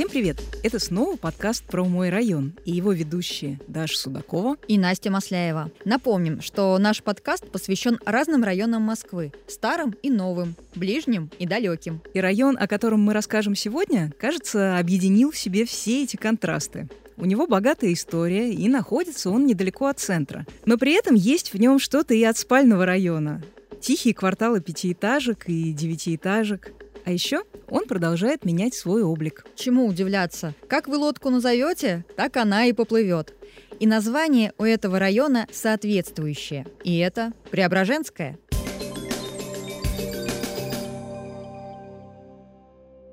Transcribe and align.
Всем 0.00 0.08
привет! 0.08 0.40
Это 0.62 0.78
снова 0.78 1.16
подкаст 1.16 1.62
про 1.64 1.84
мой 1.84 2.08
район 2.08 2.54
и 2.64 2.72
его 2.72 2.90
ведущие 2.92 3.60
Даша 3.68 3.98
Судакова 3.98 4.56
и 4.66 4.78
Настя 4.78 5.10
Масляева. 5.10 5.70
Напомним, 5.84 6.40
что 6.40 6.78
наш 6.78 7.02
подкаст 7.02 7.50
посвящен 7.50 7.98
разным 8.06 8.42
районам 8.42 8.80
Москвы, 8.80 9.30
старым 9.46 9.94
и 10.02 10.08
новым, 10.08 10.56
ближним 10.74 11.30
и 11.38 11.46
далеким. 11.46 12.00
И 12.14 12.20
район, 12.22 12.56
о 12.58 12.66
котором 12.66 13.02
мы 13.02 13.12
расскажем 13.12 13.54
сегодня, 13.54 14.10
кажется, 14.18 14.78
объединил 14.78 15.32
в 15.32 15.36
себе 15.36 15.66
все 15.66 16.04
эти 16.04 16.16
контрасты. 16.16 16.88
У 17.18 17.26
него 17.26 17.46
богатая 17.46 17.92
история, 17.92 18.50
и 18.54 18.70
находится 18.70 19.28
он 19.28 19.44
недалеко 19.44 19.84
от 19.84 19.98
центра. 19.98 20.46
Но 20.64 20.78
при 20.78 20.94
этом 20.94 21.14
есть 21.14 21.52
в 21.52 21.58
нем 21.58 21.78
что-то 21.78 22.14
и 22.14 22.22
от 22.22 22.38
спального 22.38 22.86
района. 22.86 23.42
Тихие 23.82 24.14
кварталы 24.14 24.62
пятиэтажек 24.62 25.46
и 25.46 25.74
девятиэтажек, 25.74 26.72
а 27.04 27.12
еще 27.12 27.42
он 27.68 27.86
продолжает 27.86 28.44
менять 28.44 28.74
свой 28.74 29.02
облик. 29.02 29.44
Чему 29.54 29.86
удивляться? 29.86 30.54
Как 30.68 30.88
вы 30.88 30.96
лодку 30.96 31.30
назовете, 31.30 32.04
так 32.16 32.36
она 32.36 32.66
и 32.66 32.72
поплывет. 32.72 33.34
И 33.78 33.86
название 33.86 34.52
у 34.58 34.64
этого 34.64 34.98
района 34.98 35.46
соответствующее. 35.52 36.66
И 36.84 36.98
это 36.98 37.32
Преображенское. 37.50 38.38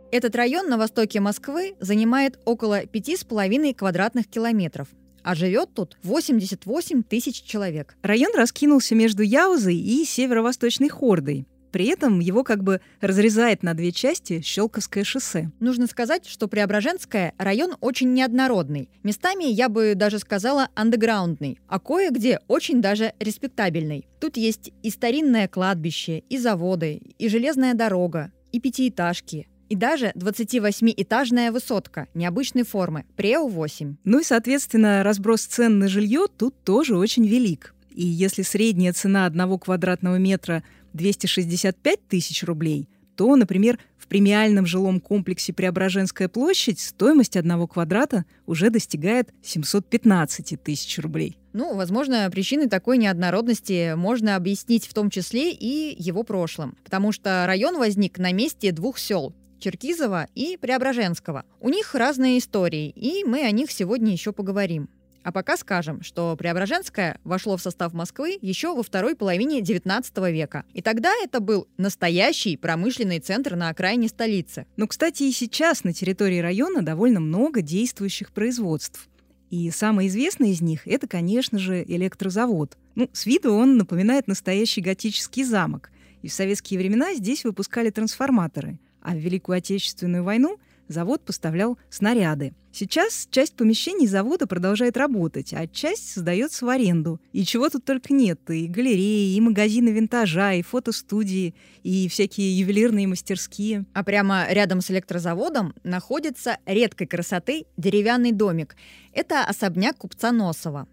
Этот 0.09 0.35
район 0.35 0.69
на 0.69 0.77
востоке 0.77 1.19
Москвы 1.19 1.75
занимает 1.79 2.39
около 2.45 2.83
5,5 2.83 3.75
квадратных 3.75 4.27
километров, 4.27 4.87
а 5.21 5.35
живет 5.35 5.73
тут 5.73 5.97
88 6.03 7.03
тысяч 7.03 7.43
человек. 7.43 7.97
Район 8.01 8.31
раскинулся 8.35 8.95
между 8.95 9.21
Яузой 9.21 9.75
и 9.75 10.05
северо-восточной 10.05 10.87
Хордой. 10.87 11.45
При 11.71 11.87
этом 11.87 12.19
его 12.19 12.43
как 12.43 12.63
бы 12.63 12.81
разрезает 13.01 13.63
на 13.63 13.73
две 13.73 13.91
части 13.91 14.41
Щелковское 14.41 15.03
шоссе. 15.03 15.51
Нужно 15.59 15.87
сказать, 15.87 16.25
что 16.27 16.47
Преображенское 16.47 17.33
район 17.37 17.75
очень 17.81 18.13
неоднородный. 18.13 18.89
Местами 19.03 19.45
я 19.45 19.69
бы 19.69 19.93
даже 19.95 20.19
сказала 20.19 20.69
андеграундный, 20.75 21.59
а 21.67 21.79
кое-где 21.79 22.39
очень 22.47 22.81
даже 22.81 23.13
респектабельный. 23.19 24.07
Тут 24.19 24.37
есть 24.37 24.71
и 24.83 24.89
старинное 24.89 25.47
кладбище, 25.47 26.23
и 26.29 26.37
заводы, 26.37 27.01
и 27.17 27.29
железная 27.29 27.73
дорога, 27.73 28.31
и 28.51 28.59
пятиэтажки, 28.59 29.47
и 29.69 29.75
даже 29.75 30.11
28-этажная 30.15 31.51
высотка 31.51 32.07
необычной 32.13 32.63
формы, 32.63 33.05
Прео-8. 33.17 33.95
Ну 34.03 34.19
и, 34.19 34.23
соответственно, 34.23 35.03
разброс 35.03 35.41
цен 35.41 35.79
на 35.79 35.87
жилье 35.87 36.27
тут 36.35 36.55
тоже 36.63 36.97
очень 36.97 37.25
велик. 37.25 37.73
И 37.89 38.05
если 38.05 38.43
средняя 38.43 38.93
цена 38.93 39.25
одного 39.25 39.57
квадратного 39.57 40.17
метра 40.17 40.63
265 40.97 42.07
тысяч 42.09 42.43
рублей, 42.43 42.89
то, 43.15 43.35
например, 43.35 43.79
в 43.97 44.07
премиальном 44.07 44.65
жилом 44.65 44.99
комплексе 44.99 45.53
Преображенская 45.53 46.29
площадь 46.29 46.79
стоимость 46.79 47.35
одного 47.35 47.67
квадрата 47.67 48.25
уже 48.45 48.69
достигает 48.69 49.33
715 49.43 50.61
тысяч 50.61 50.99
рублей. 50.99 51.37
Ну, 51.53 51.75
возможно, 51.75 52.29
причины 52.31 52.69
такой 52.69 52.97
неоднородности 52.97 53.95
можно 53.95 54.35
объяснить 54.35 54.87
в 54.87 54.93
том 54.93 55.09
числе 55.09 55.51
и 55.51 55.95
его 56.01 56.23
прошлым, 56.23 56.77
потому 56.83 57.11
что 57.11 57.45
район 57.47 57.77
возник 57.77 58.19
на 58.19 58.31
месте 58.31 58.71
двух 58.71 58.99
сел 58.99 59.33
Черкизова 59.59 60.27
и 60.35 60.57
Преображенского. 60.57 61.43
У 61.59 61.69
них 61.69 61.95
разные 61.95 62.37
истории, 62.37 62.89
и 62.89 63.23
мы 63.23 63.43
о 63.45 63.51
них 63.51 63.71
сегодня 63.71 64.11
еще 64.11 64.31
поговорим. 64.31 64.89
А 65.27 65.33
пока 65.33 65.57
скажем, 65.57 66.03
что 66.03 66.37
Преображенское 66.37 67.19
вошло 67.25 67.57
в 67.57 67.61
состав 67.61 67.91
Москвы 67.91 68.37
еще 68.41 68.73
во 68.73 68.81
второй 68.81 69.13
половине 69.13 69.59
XIX 69.59 70.31
века. 70.31 70.63
И 70.73 70.81
тогда 70.81 71.11
это 71.21 71.41
был 71.41 71.67
настоящий 71.75 72.55
промышленный 72.55 73.19
центр 73.19 73.57
на 73.57 73.67
окраине 73.67 74.07
столицы. 74.07 74.65
Но, 74.77 74.87
кстати, 74.87 75.23
и 75.23 75.33
сейчас 75.33 75.83
на 75.83 75.91
территории 75.91 76.39
района 76.39 76.81
довольно 76.81 77.19
много 77.19 77.61
действующих 77.61 78.31
производств. 78.31 79.09
И 79.49 79.69
самое 79.69 80.07
известное 80.07 80.51
из 80.51 80.61
них— 80.61 80.83
это, 80.87 81.07
конечно 81.07 81.59
же, 81.59 81.83
электрозавод. 81.83 82.77
Ну, 82.95 83.09
с 83.11 83.25
виду 83.25 83.51
он 83.51 83.75
напоминает 83.75 84.29
настоящий 84.29 84.79
готический 84.79 85.43
замок. 85.43 85.91
И 86.21 86.29
в 86.29 86.33
советские 86.33 86.79
времена 86.79 87.13
здесь 87.15 87.43
выпускали 87.43 87.89
трансформаторы. 87.89 88.79
А 89.01 89.11
в 89.11 89.17
Великую 89.17 89.57
Отечественную 89.57 90.23
войну 90.23 90.57
завод 90.87 91.23
поставлял 91.23 91.77
снаряды. 91.89 92.53
Сейчас 92.71 93.27
часть 93.31 93.55
помещений 93.55 94.05
завода 94.05 94.45
продолжает 94.45 94.97
работать, 94.97 95.51
а 95.51 95.65
часть 95.65 96.15
сдается 96.15 96.63
в 96.63 96.69
аренду. 96.69 97.19
И 97.33 97.43
чего 97.43 97.69
тут 97.69 97.85
только 97.85 98.13
нет. 98.13 98.39
И 98.49 98.67
галереи, 98.67 99.35
и 99.35 99.41
магазины 99.41 99.89
винтажа, 99.89 100.53
и 100.53 100.61
фотостудии, 100.61 101.55
и 101.81 102.07
всякие 102.07 102.55
ювелирные 102.59 103.07
мастерские. 103.07 103.85
А 103.93 104.03
прямо 104.03 104.45
рядом 104.49 104.81
с 104.81 104.91
электрозаводом 104.91 105.73
находится 105.83 106.57
редкой 106.67 107.07
красоты 107.07 107.65
деревянный 107.77 108.31
домик. 108.31 108.75
Это 109.11 109.43
особняк 109.43 109.97
купца 109.97 110.31
Носова. 110.31 110.87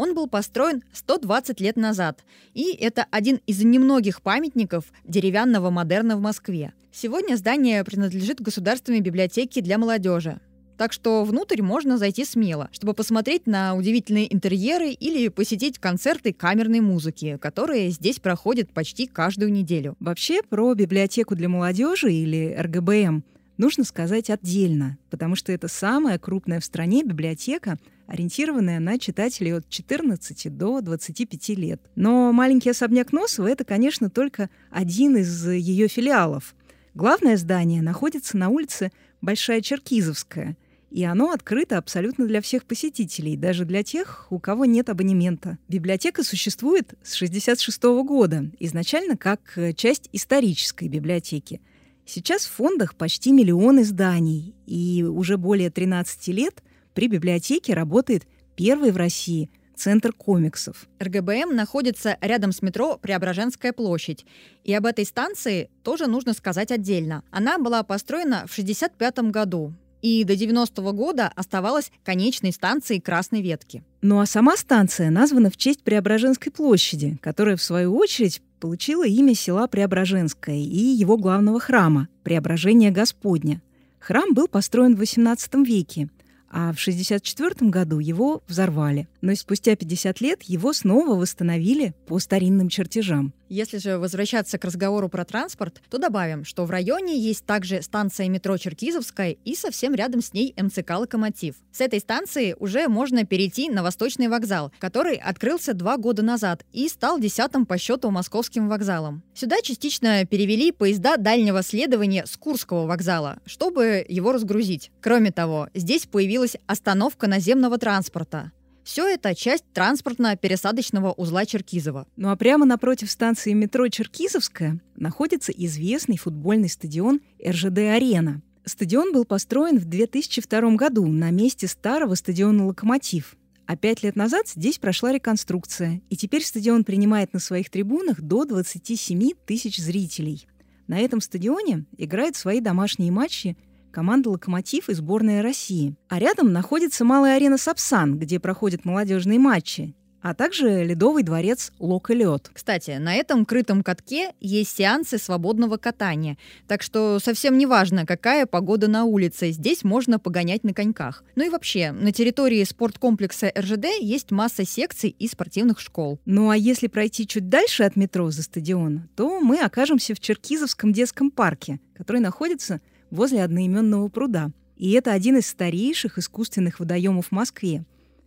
Он 0.00 0.14
был 0.14 0.28
построен 0.28 0.82
120 0.94 1.60
лет 1.60 1.76
назад, 1.76 2.24
и 2.54 2.72
это 2.72 3.04
один 3.10 3.38
из 3.46 3.62
немногих 3.62 4.22
памятников 4.22 4.84
деревянного 5.04 5.68
модерна 5.68 6.16
в 6.16 6.22
Москве. 6.22 6.72
Сегодня 6.90 7.36
здание 7.36 7.84
принадлежит 7.84 8.40
Государственной 8.40 9.02
библиотеке 9.02 9.60
для 9.60 9.76
молодежи. 9.76 10.40
Так 10.78 10.94
что 10.94 11.22
внутрь 11.22 11.60
можно 11.60 11.98
зайти 11.98 12.24
смело, 12.24 12.70
чтобы 12.72 12.94
посмотреть 12.94 13.46
на 13.46 13.74
удивительные 13.74 14.34
интерьеры 14.34 14.88
или 14.88 15.28
посетить 15.28 15.78
концерты 15.78 16.32
камерной 16.32 16.80
музыки, 16.80 17.36
которые 17.38 17.90
здесь 17.90 18.20
проходят 18.20 18.72
почти 18.72 19.06
каждую 19.06 19.52
неделю. 19.52 19.96
Вообще 20.00 20.42
про 20.42 20.72
библиотеку 20.72 21.34
для 21.34 21.50
молодежи 21.50 22.10
или 22.10 22.56
РГБМ 22.58 23.22
нужно 23.58 23.84
сказать 23.84 24.30
отдельно, 24.30 24.96
потому 25.10 25.36
что 25.36 25.52
это 25.52 25.68
самая 25.68 26.18
крупная 26.18 26.60
в 26.60 26.64
стране 26.64 27.04
библиотека, 27.04 27.76
ориентированная 28.10 28.80
на 28.80 28.98
читателей 28.98 29.54
от 29.54 29.68
14 29.68 30.56
до 30.56 30.80
25 30.80 31.48
лет. 31.50 31.80
Но 31.94 32.32
маленький 32.32 32.70
особняк 32.70 33.12
Носова— 33.12 33.46
это, 33.48 33.64
конечно, 33.64 34.10
только 34.10 34.50
один 34.70 35.16
из 35.16 35.48
ее 35.48 35.86
филиалов. 35.88 36.54
Главное 36.94 37.36
здание 37.36 37.82
находится 37.82 38.36
на 38.36 38.48
улице 38.48 38.90
Большая 39.22 39.60
Черкизовская, 39.60 40.56
и 40.90 41.04
оно 41.04 41.30
открыто 41.30 41.78
абсолютно 41.78 42.26
для 42.26 42.40
всех 42.40 42.64
посетителей, 42.64 43.36
даже 43.36 43.64
для 43.64 43.84
тех, 43.84 44.26
у 44.30 44.40
кого 44.40 44.64
нет 44.64 44.90
абонемента. 44.90 45.56
Библиотека 45.68 46.24
существует 46.24 46.94
с 47.04 47.14
1966 47.14 47.82
года, 48.04 48.50
изначально 48.58 49.16
как 49.16 49.56
часть 49.76 50.08
исторической 50.12 50.88
библиотеки. 50.88 51.60
Сейчас 52.04 52.44
в 52.44 52.50
фондах 52.50 52.96
почти 52.96 53.30
миллион 53.30 53.82
изданий, 53.82 54.52
и 54.66 55.04
уже 55.04 55.36
более 55.36 55.70
13 55.70 56.26
лет 56.28 56.60
при 56.94 57.08
библиотеке 57.08 57.74
работает 57.74 58.26
первый 58.56 58.90
в 58.90 58.96
России 58.96 59.50
Центр 59.80 60.12
комиксов. 60.12 60.86
РГБМ 61.02 61.56
находится 61.56 62.18
рядом 62.20 62.52
с 62.52 62.60
метро 62.60 62.98
Преображенская 62.98 63.72
площадь. 63.72 64.26
И 64.62 64.74
об 64.74 64.84
этой 64.84 65.06
станции 65.06 65.70
тоже 65.82 66.06
нужно 66.06 66.34
сказать 66.34 66.70
отдельно. 66.70 67.22
Она 67.30 67.58
была 67.58 67.82
построена 67.82 68.46
в 68.46 68.52
1965 68.52 69.30
году 69.30 69.72
и 70.02 70.24
до 70.24 70.34
90-го 70.34 70.92
года 70.92 71.32
оставалась 71.34 71.92
конечной 72.04 72.52
станцией 72.52 73.00
Красной 73.00 73.40
Ветки. 73.40 73.82
Ну 74.02 74.20
а 74.20 74.26
сама 74.26 74.58
станция 74.58 75.08
названа 75.08 75.50
в 75.50 75.56
честь 75.56 75.82
Преображенской 75.82 76.52
площади, 76.52 77.18
которая, 77.22 77.56
в 77.56 77.62
свою 77.62 77.96
очередь, 77.96 78.42
получила 78.60 79.06
имя 79.06 79.34
села 79.34 79.66
Преображенское 79.66 80.56
и 80.56 80.78
его 80.78 81.16
главного 81.16 81.58
храма– 81.58 82.08
Преображения 82.22 82.90
Господня. 82.90 83.62
Храм 83.98 84.34
был 84.34 84.46
построен 84.46 84.94
в 84.94 85.00
XVIII 85.00 85.64
веке– 85.64 86.10
а 86.50 86.72
в 86.72 86.80
1964 86.80 87.70
году 87.70 87.98
его 88.00 88.42
взорвали. 88.48 89.08
Но 89.20 89.34
спустя 89.34 89.76
50 89.76 90.20
лет 90.20 90.42
его 90.42 90.72
снова 90.72 91.14
восстановили 91.14 91.94
по 92.06 92.18
старинным 92.18 92.68
чертежам. 92.68 93.32
Если 93.50 93.78
же 93.78 93.98
возвращаться 93.98 94.58
к 94.58 94.64
разговору 94.64 95.08
про 95.08 95.24
транспорт, 95.24 95.82
то 95.90 95.98
добавим, 95.98 96.44
что 96.44 96.64
в 96.64 96.70
районе 96.70 97.18
есть 97.18 97.44
также 97.44 97.82
станция 97.82 98.28
метро 98.28 98.56
Черкизовская 98.56 99.36
и 99.44 99.56
совсем 99.56 99.92
рядом 99.92 100.22
с 100.22 100.32
ней 100.32 100.54
МЦК 100.56 100.92
«Локомотив». 100.92 101.56
С 101.72 101.80
этой 101.80 101.98
станции 101.98 102.54
уже 102.60 102.86
можно 102.86 103.26
перейти 103.26 103.68
на 103.68 103.82
Восточный 103.82 104.28
вокзал, 104.28 104.72
который 104.78 105.16
открылся 105.16 105.74
два 105.74 105.96
года 105.96 106.22
назад 106.22 106.64
и 106.72 106.88
стал 106.88 107.18
десятым 107.18 107.66
по 107.66 107.76
счету 107.76 108.12
московским 108.12 108.68
вокзалом. 108.68 109.24
Сюда 109.34 109.56
частично 109.62 110.24
перевели 110.26 110.70
поезда 110.70 111.16
дальнего 111.16 111.64
следования 111.64 112.26
с 112.26 112.36
Курского 112.36 112.86
вокзала, 112.86 113.40
чтобы 113.46 114.06
его 114.08 114.30
разгрузить. 114.30 114.92
Кроме 115.00 115.32
того, 115.32 115.68
здесь 115.74 116.06
появилась 116.06 116.56
остановка 116.68 117.26
наземного 117.26 117.78
транспорта. 117.78 118.52
Все 118.90 119.06
это 119.06 119.36
часть 119.36 119.66
транспортно-пересадочного 119.72 121.14
узла 121.16 121.46
Черкизова. 121.46 122.08
Ну 122.16 122.28
а 122.28 122.34
прямо 122.34 122.66
напротив 122.66 123.08
станции 123.08 123.52
метро 123.52 123.86
Черкизовская 123.86 124.80
находится 124.96 125.52
известный 125.52 126.16
футбольный 126.16 126.68
стадион 126.68 127.20
РЖД-Арена. 127.40 128.42
Стадион 128.64 129.12
был 129.12 129.24
построен 129.24 129.78
в 129.78 129.84
2002 129.84 130.74
году 130.74 131.06
на 131.06 131.30
месте 131.30 131.68
старого 131.68 132.16
стадиона 132.16 132.66
«Локомотив». 132.66 133.36
А 133.64 133.76
пять 133.76 134.02
лет 134.02 134.16
назад 134.16 134.48
здесь 134.48 134.80
прошла 134.80 135.12
реконструкция, 135.12 136.02
и 136.10 136.16
теперь 136.16 136.42
стадион 136.42 136.82
принимает 136.82 137.32
на 137.32 137.38
своих 137.38 137.70
трибунах 137.70 138.20
до 138.20 138.44
27 138.44 139.34
тысяч 139.46 139.76
зрителей. 139.76 140.48
На 140.88 140.98
этом 140.98 141.20
стадионе 141.20 141.84
играют 141.96 142.34
свои 142.34 142.60
домашние 142.60 143.12
матчи 143.12 143.56
команда 143.90 144.30
«Локомотив» 144.30 144.88
и 144.88 144.94
сборная 144.94 145.42
России. 145.42 145.94
А 146.08 146.18
рядом 146.18 146.52
находится 146.52 147.04
малая 147.04 147.36
арена 147.36 147.58
«Сапсан», 147.58 148.18
где 148.18 148.40
проходят 148.40 148.84
молодежные 148.84 149.38
матчи 149.38 149.94
а 150.22 150.34
также 150.34 150.84
ледовый 150.84 151.22
дворец 151.22 151.72
Лок 151.78 152.10
и 152.10 152.14
Лед. 152.14 152.50
Кстати, 152.52 152.92
на 152.98 153.14
этом 153.14 153.44
крытом 153.44 153.82
катке 153.82 154.34
есть 154.40 154.76
сеансы 154.76 155.18
свободного 155.18 155.76
катания, 155.76 156.36
так 156.66 156.82
что 156.82 157.18
совсем 157.18 157.56
не 157.58 157.66
важно, 157.66 158.06
какая 158.06 158.46
погода 158.46 158.88
на 158.88 159.04
улице, 159.04 159.50
здесь 159.50 159.82
можно 159.84 160.18
погонять 160.18 160.64
на 160.64 160.74
коньках. 160.74 161.24
Ну 161.36 161.46
и 161.46 161.48
вообще, 161.48 161.92
на 161.92 162.12
территории 162.12 162.62
спорткомплекса 162.64 163.52
РЖД 163.56 163.86
есть 164.00 164.30
масса 164.30 164.64
секций 164.64 165.10
и 165.10 165.26
спортивных 165.26 165.80
школ. 165.80 166.20
Ну 166.24 166.50
а 166.50 166.56
если 166.56 166.86
пройти 166.86 167.26
чуть 167.26 167.48
дальше 167.48 167.84
от 167.84 167.96
метро 167.96 168.30
за 168.30 168.42
стадион, 168.42 169.08
то 169.16 169.40
мы 169.40 169.60
окажемся 169.60 170.14
в 170.14 170.20
Черкизовском 170.20 170.92
детском 170.92 171.30
парке, 171.30 171.80
который 171.94 172.20
находится 172.20 172.80
возле 173.10 173.44
одноименного 173.44 174.08
пруда. 174.08 174.52
И 174.76 174.92
это 174.92 175.12
один 175.12 175.36
из 175.36 175.46
старейших 175.46 176.18
искусственных 176.18 176.80
водоемов 176.80 177.28
в 177.28 177.32
Москве. 177.32 177.84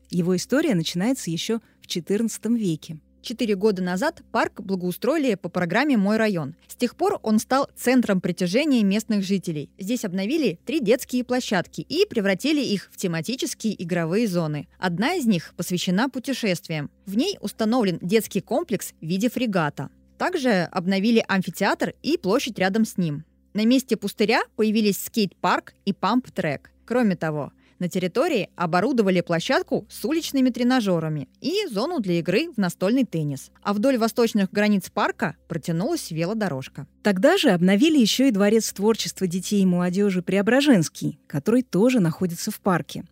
Его 0.10 0.36
история 0.36 0.76
начинается 0.76 1.32
еще 1.32 1.60
в 1.82 1.88
XIV 1.88 2.58
веке. 2.58 3.00
Четыре 3.24 3.56
года 3.56 3.82
назад 3.82 4.22
парк 4.34 4.60
благоустроили 4.60 5.36
по 5.36 5.48
программе 5.48 5.96
«Мой 5.96 6.18
район». 6.18 6.56
С 6.68 6.76
тех 6.76 6.98
пор 6.98 7.20
он 7.24 7.40
стал 7.40 7.70
центром 7.74 8.20
притяжения 8.20 8.84
местных 8.84 9.24
жителей. 9.24 9.70
Здесь 9.80 10.04
обновили 10.04 10.60
три 10.66 10.82
детские 10.82 11.24
площадки 11.24 11.80
и 11.80 12.06
превратили 12.06 12.62
их 12.62 12.90
в 12.92 12.98
тематические 12.98 13.82
игровые 13.82 14.28
зоны. 14.28 14.68
Одна 14.78 15.14
из 15.14 15.26
них 15.26 15.54
посвящена 15.56 16.10
путешествиям. 16.10 16.92
В 17.06 17.16
ней 17.16 17.38
установлен 17.40 17.98
детский 18.02 18.42
комплекс 18.42 18.94
в 19.00 19.06
виде 19.06 19.30
фрегата. 19.30 19.90
Также 20.18 20.68
обновили 20.72 21.24
амфитеатр 21.26 21.94
и 22.04 22.18
площадь 22.18 22.60
рядом 22.60 22.84
с 22.84 22.98
ним. 22.98 23.24
На 23.54 23.66
месте 23.66 23.98
пустыря 23.98 24.44
появились 24.56 25.04
скейт-парк 25.04 25.74
и 25.86 25.94
памп-трек. 25.94 26.72
Кроме 26.86 27.16
того, 27.16 27.52
на 27.80 27.90
территории 27.90 28.50
оборудовали 28.56 29.22
площадку 29.22 29.86
с 29.90 30.06
уличными 30.06 30.50
тренажерами 30.50 31.28
и 31.42 31.68
зону 31.70 32.00
для 32.00 32.20
игры 32.20 32.50
в 32.52 32.58
настольный 32.58 33.04
теннис. 33.04 33.52
А 33.62 33.74
вдоль 33.74 33.98
восточных 33.98 34.52
границ 34.52 34.90
парка 34.90 35.36
протянулась 35.48 36.10
велодорожка. 36.10 36.88
Тогда 37.04 37.38
же 37.38 37.50
обновили 37.50 38.00
еще 38.00 38.30
и 38.30 38.32
Дворец 38.32 38.72
творчества 38.72 39.28
детей 39.28 39.62
и 39.62 39.66
молодежи 39.66 40.22
Преображенский, 40.22 41.20
который 41.28 41.62
тоже 41.62 42.00
находится 42.00 42.52
в 42.52 42.60
парке. 42.60 43.04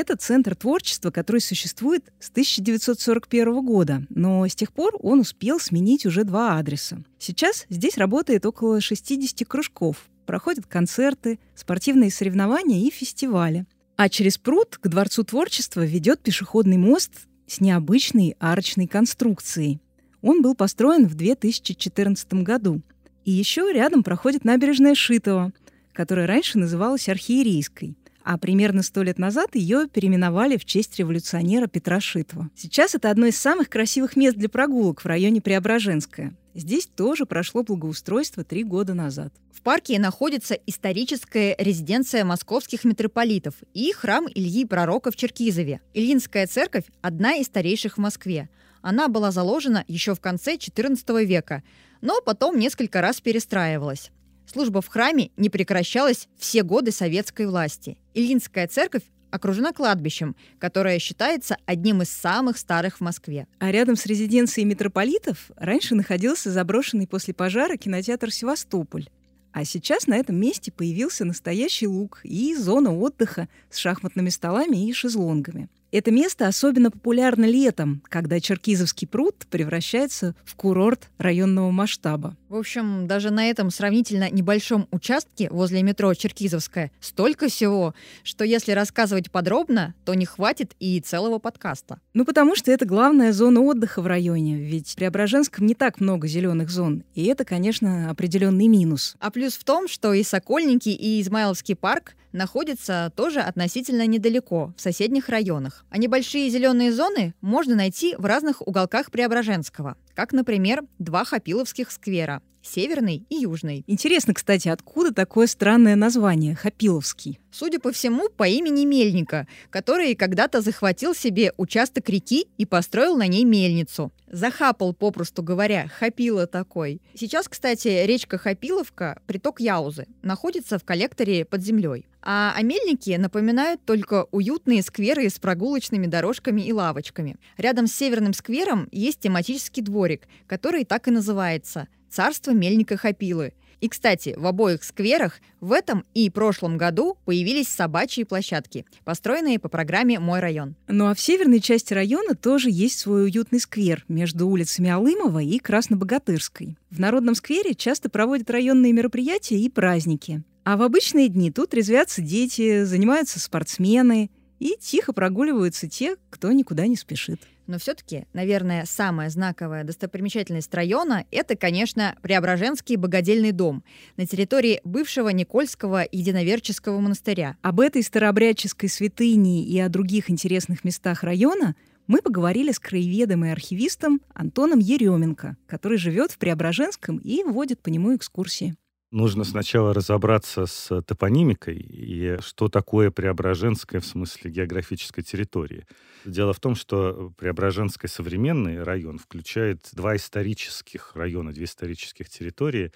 Это 0.00 0.14
центр 0.14 0.54
творчества, 0.54 1.10
который 1.10 1.40
существует 1.40 2.04
с 2.20 2.30
1941 2.30 3.66
года, 3.66 4.06
но 4.10 4.46
с 4.46 4.54
тех 4.54 4.72
пор 4.72 4.96
он 5.02 5.18
успел 5.18 5.58
сменить 5.58 6.06
уже 6.06 6.22
два 6.22 6.56
адреса. 6.56 7.02
Сейчас 7.18 7.66
здесь 7.68 7.98
работает 7.98 8.46
около 8.46 8.80
60 8.80 9.44
кружков, 9.48 10.08
проходят 10.24 10.66
концерты, 10.66 11.40
спортивные 11.56 12.12
соревнования 12.12 12.86
и 12.86 12.92
фестивали. 12.92 13.66
А 13.96 14.08
через 14.08 14.38
пруд 14.38 14.78
к 14.80 14.86
Дворцу 14.86 15.24
творчества 15.24 15.84
ведет 15.84 16.20
пешеходный 16.20 16.76
мост 16.76 17.26
с 17.48 17.60
необычной 17.60 18.36
арочной 18.38 18.86
конструкцией. 18.86 19.80
Он 20.22 20.42
был 20.42 20.54
построен 20.54 21.08
в 21.08 21.16
2014 21.16 22.34
году. 22.44 22.82
И 23.24 23.32
еще 23.32 23.72
рядом 23.72 24.04
проходит 24.04 24.44
набережная 24.44 24.94
Шитова, 24.94 25.52
которая 25.92 26.28
раньше 26.28 26.56
называлась 26.56 27.08
Архиерейской– 27.08 27.96
а 28.28 28.36
примерно 28.36 28.82
сто 28.82 29.02
лет 29.02 29.18
назад 29.18 29.54
ее 29.54 29.88
переименовали 29.88 30.58
в 30.58 30.66
честь 30.66 30.98
революционера 30.98 31.66
Петра 31.66 31.98
Шитова. 31.98 32.50
Сейчас 32.54 32.94
это 32.94 33.10
одно 33.10 33.24
из 33.24 33.38
самых 33.38 33.70
красивых 33.70 34.16
мест 34.16 34.36
для 34.36 34.50
прогулок 34.50 35.00
в 35.00 35.06
районе 35.06 35.40
Преображенское. 35.40 36.36
Здесь 36.52 36.86
тоже 36.86 37.24
прошло 37.24 37.62
благоустройство 37.62 38.44
три 38.44 38.64
года 38.64 38.92
назад. 38.92 39.32
В 39.50 39.62
парке 39.62 39.98
находится 39.98 40.58
историческая 40.66 41.56
резиденция 41.58 42.22
московских 42.22 42.84
митрополитов 42.84 43.54
и 43.72 43.92
храм 43.92 44.26
Ильи 44.28 44.66
Пророка 44.66 45.10
в 45.10 45.16
Черкизове. 45.16 45.80
Ильинская 45.94 46.46
церковь– 46.46 46.84
одна 47.00 47.36
из 47.36 47.46
старейших 47.46 47.96
в 47.96 48.00
Москве. 48.02 48.50
Она 48.82 49.08
была 49.08 49.30
заложена 49.30 49.86
еще 49.88 50.14
в 50.14 50.20
конце 50.20 50.56
XIV 50.56 51.24
века, 51.24 51.62
но 52.02 52.20
потом 52.20 52.58
несколько 52.58 53.00
раз 53.00 53.22
перестраивалась. 53.22 54.10
Служба 54.50 54.80
в 54.80 54.88
храме 54.88 55.30
не 55.36 55.50
прекращалась 55.50 56.26
все 56.38 56.62
годы 56.62 56.90
советской 56.90 57.46
власти. 57.46 57.98
Ильинская 58.14 58.66
церковь 58.66 59.02
окружена 59.30 59.74
кладбищем, 59.74 60.36
которое 60.58 60.98
считается 60.98 61.58
одним 61.66 62.00
из 62.00 62.08
самых 62.08 62.56
старых 62.56 62.96
в 62.96 63.00
Москве. 63.02 63.46
А 63.58 63.70
рядом 63.70 63.94
с 63.94 64.06
резиденцией 64.06 64.64
митрополитов 64.64 65.50
раньше 65.56 65.94
находился 65.94 66.50
заброшенный 66.50 67.06
после 67.06 67.34
пожара 67.34 67.76
кинотеатр 67.76 68.30
«Севастополь». 68.30 69.10
А 69.52 69.66
сейчас 69.66 70.06
на 70.06 70.16
этом 70.16 70.36
месте 70.36 70.72
появился 70.72 71.26
настоящий 71.26 71.86
луг 71.86 72.20
и 72.22 72.54
зона 72.54 72.96
отдыха 72.96 73.48
с 73.70 73.76
шахматными 73.76 74.30
столами 74.30 74.88
и 74.88 74.92
шезлонгами. 74.94 75.68
Это 75.90 76.10
место 76.10 76.46
особенно 76.46 76.90
популярно 76.90 77.46
летом, 77.46 78.02
когда 78.10 78.40
Черкизовский 78.40 79.08
пруд 79.08 79.46
превращается 79.50 80.34
в 80.44 80.54
курорт 80.54 81.08
районного 81.16 81.70
масштаба. 81.70 82.36
В 82.50 82.56
общем, 82.56 83.06
даже 83.06 83.30
на 83.30 83.48
этом 83.48 83.70
сравнительно 83.70 84.30
небольшом 84.30 84.86
участке 84.90 85.48
возле 85.50 85.82
метро 85.82 86.12
Черкизовская 86.12 86.90
столько 87.00 87.48
всего, 87.48 87.94
что 88.22 88.44
если 88.44 88.72
рассказывать 88.72 89.30
подробно, 89.30 89.94
то 90.04 90.12
не 90.12 90.26
хватит 90.26 90.74
и 90.78 91.00
целого 91.00 91.38
подкаста. 91.38 92.00
Ну, 92.12 92.26
потому 92.26 92.54
что 92.54 92.70
это 92.70 92.84
главная 92.84 93.32
зона 93.32 93.60
отдыха 93.62 94.02
в 94.02 94.06
районе, 94.06 94.58
ведь 94.58 94.90
в 94.90 94.96
Преображенском 94.96 95.64
не 95.64 95.74
так 95.74 96.00
много 96.00 96.28
зеленых 96.28 96.68
зон, 96.68 97.02
и 97.14 97.24
это, 97.24 97.46
конечно, 97.46 98.10
определенный 98.10 98.66
минус. 98.66 99.16
А 99.20 99.30
плюс 99.30 99.54
в 99.54 99.64
том, 99.64 99.88
что 99.88 100.12
и 100.12 100.22
Сокольники, 100.22 100.90
и 100.90 101.22
Измайловский 101.22 101.76
парк 101.76 102.14
находятся 102.32 103.12
тоже 103.16 103.40
относительно 103.40 104.06
недалеко, 104.06 104.72
в 104.76 104.80
соседних 104.80 105.28
районах. 105.28 105.84
А 105.90 105.98
небольшие 105.98 106.50
зеленые 106.50 106.92
зоны 106.92 107.34
можно 107.40 107.74
найти 107.74 108.14
в 108.16 108.24
разных 108.24 108.66
уголках 108.66 109.10
Преображенского, 109.10 109.96
как, 110.18 110.32
например, 110.32 110.82
два 110.98 111.24
Хапиловских 111.24 111.92
сквера 111.92 112.42
северный 112.60 113.24
и 113.28 113.36
южный. 113.36 113.84
Интересно, 113.86 114.34
кстати, 114.34 114.68
откуда 114.68 115.12
такое 115.12 115.46
странное 115.46 115.96
название 115.96 116.54
Хапиловский? 116.54 117.38
Судя 117.50 117.80
по 117.80 117.92
всему, 117.92 118.28
по 118.28 118.46
имени 118.46 118.84
Мельника, 118.84 119.46
который 119.70 120.14
когда-то 120.14 120.60
захватил 120.60 121.14
себе 121.14 121.52
участок 121.56 122.08
реки 122.08 122.46
и 122.58 122.66
построил 122.66 123.16
на 123.16 123.26
ней 123.26 123.44
мельницу. 123.44 124.12
Захапал, 124.30 124.92
попросту 124.92 125.42
говоря, 125.42 125.88
Хапила 125.88 126.46
такой. 126.46 127.00
Сейчас, 127.14 127.48
кстати, 127.48 128.04
речка 128.04 128.36
Хапиловка, 128.36 129.20
приток 129.26 129.60
Яузы, 129.60 130.06
находится 130.22 130.78
в 130.78 130.84
коллекторе 130.84 131.44
под 131.44 131.62
землей. 131.62 132.06
А 132.20 132.52
о 132.54 132.62
мельнике 132.62 133.16
напоминают 133.16 133.82
только 133.86 134.26
уютные 134.32 134.82
скверы 134.82 135.30
с 135.30 135.38
прогулочными 135.38 136.06
дорожками 136.06 136.60
и 136.60 136.72
лавочками. 136.72 137.36
Рядом 137.56 137.86
с 137.86 137.94
северным 137.94 138.34
сквером 138.34 138.88
есть 138.92 139.20
тематический 139.20 139.82
дворик, 139.82 140.07
который 140.46 140.84
так 140.84 141.08
и 141.08 141.10
называется 141.10 141.88
царство 142.10 142.52
мельника 142.52 142.96
Хапилы. 142.96 143.52
И, 143.80 143.88
кстати, 143.88 144.34
в 144.36 144.44
обоих 144.46 144.82
скверах 144.82 145.34
в 145.60 145.72
этом 145.72 146.04
и 146.12 146.30
прошлом 146.30 146.76
году 146.76 147.16
появились 147.24 147.68
собачьи 147.68 148.24
площадки, 148.24 148.84
построенные 149.04 149.60
по 149.60 149.68
программе 149.68 150.18
«Мой 150.18 150.40
район». 150.40 150.74
Ну 150.88 151.08
а 151.08 151.14
в 151.14 151.20
северной 151.20 151.60
части 151.60 151.94
района 151.94 152.34
тоже 152.34 152.70
есть 152.70 152.98
свой 152.98 153.24
уютный 153.24 153.60
сквер 153.60 154.04
между 154.08 154.48
улицами 154.48 154.90
Алымова 154.90 155.40
и 155.40 155.58
Краснобогатырской. 155.58 156.76
В 156.90 156.98
Народном 156.98 157.36
сквере 157.36 157.74
часто 157.74 158.10
проводят 158.10 158.50
районные 158.50 158.92
мероприятия 158.92 159.58
и 159.58 159.68
праздники. 159.68 160.42
А 160.64 160.76
в 160.76 160.82
обычные 160.82 161.28
дни 161.28 161.52
тут 161.52 161.72
резвятся 161.72 162.20
дети, 162.20 162.82
занимаются 162.82 163.38
спортсмены 163.38 164.30
и 164.58 164.76
тихо 164.80 165.12
прогуливаются 165.12 165.88
те, 165.88 166.16
кто 166.30 166.50
никуда 166.50 166.86
не 166.88 166.96
спешит. 166.96 167.40
Но 167.68 167.78
все-таки, 167.78 168.24
наверное, 168.32 168.86
самая 168.86 169.28
знаковая 169.28 169.84
достопримечательность 169.84 170.74
района– 170.74 171.26
это, 171.30 171.54
конечно, 171.54 172.16
Преображенский 172.22 172.96
богадельный 172.96 173.52
дом 173.52 173.84
на 174.16 174.26
территории 174.26 174.80
бывшего 174.84 175.28
Никольского 175.28 176.06
единоверческого 176.10 176.98
монастыря. 176.98 177.58
Об 177.60 177.80
этой 177.80 178.02
старообрядческой 178.02 178.88
святыне 178.88 179.64
и 179.64 179.78
о 179.80 179.90
других 179.90 180.30
интересных 180.30 180.82
местах 180.82 181.22
района 181.22 181.76
мы 182.06 182.22
поговорили 182.22 182.72
с 182.72 182.78
краеведом 182.78 183.44
и 183.44 183.50
архивистом 183.50 184.22
Антоном 184.32 184.78
Еременко, 184.78 185.58
который 185.66 185.98
живет 185.98 186.32
в 186.32 186.38
Преображенском 186.38 187.18
и 187.18 187.44
водит 187.44 187.82
по 187.82 187.90
нему 187.90 188.16
экскурсии. 188.16 188.76
Нужно 189.10 189.44
сначала 189.44 189.94
разобраться 189.94 190.66
с 190.66 191.00
топонимикой 191.00 191.76
и 191.78 192.36
что 192.42 192.68
такое 192.68 193.10
Преображенская 193.10 194.02
в 194.02 194.06
смысле 194.06 194.50
географической 194.50 195.24
территории. 195.24 195.86
Дело 196.26 196.52
в 196.52 196.60
том, 196.60 196.74
что 196.74 197.32
Преображенский 197.38 198.06
современный 198.06 198.82
район 198.82 199.18
включает 199.18 199.88
два 199.92 200.16
исторических 200.16 201.16
района, 201.16 201.52
две 201.52 201.64
исторических 201.64 202.28
территории, 202.28 202.92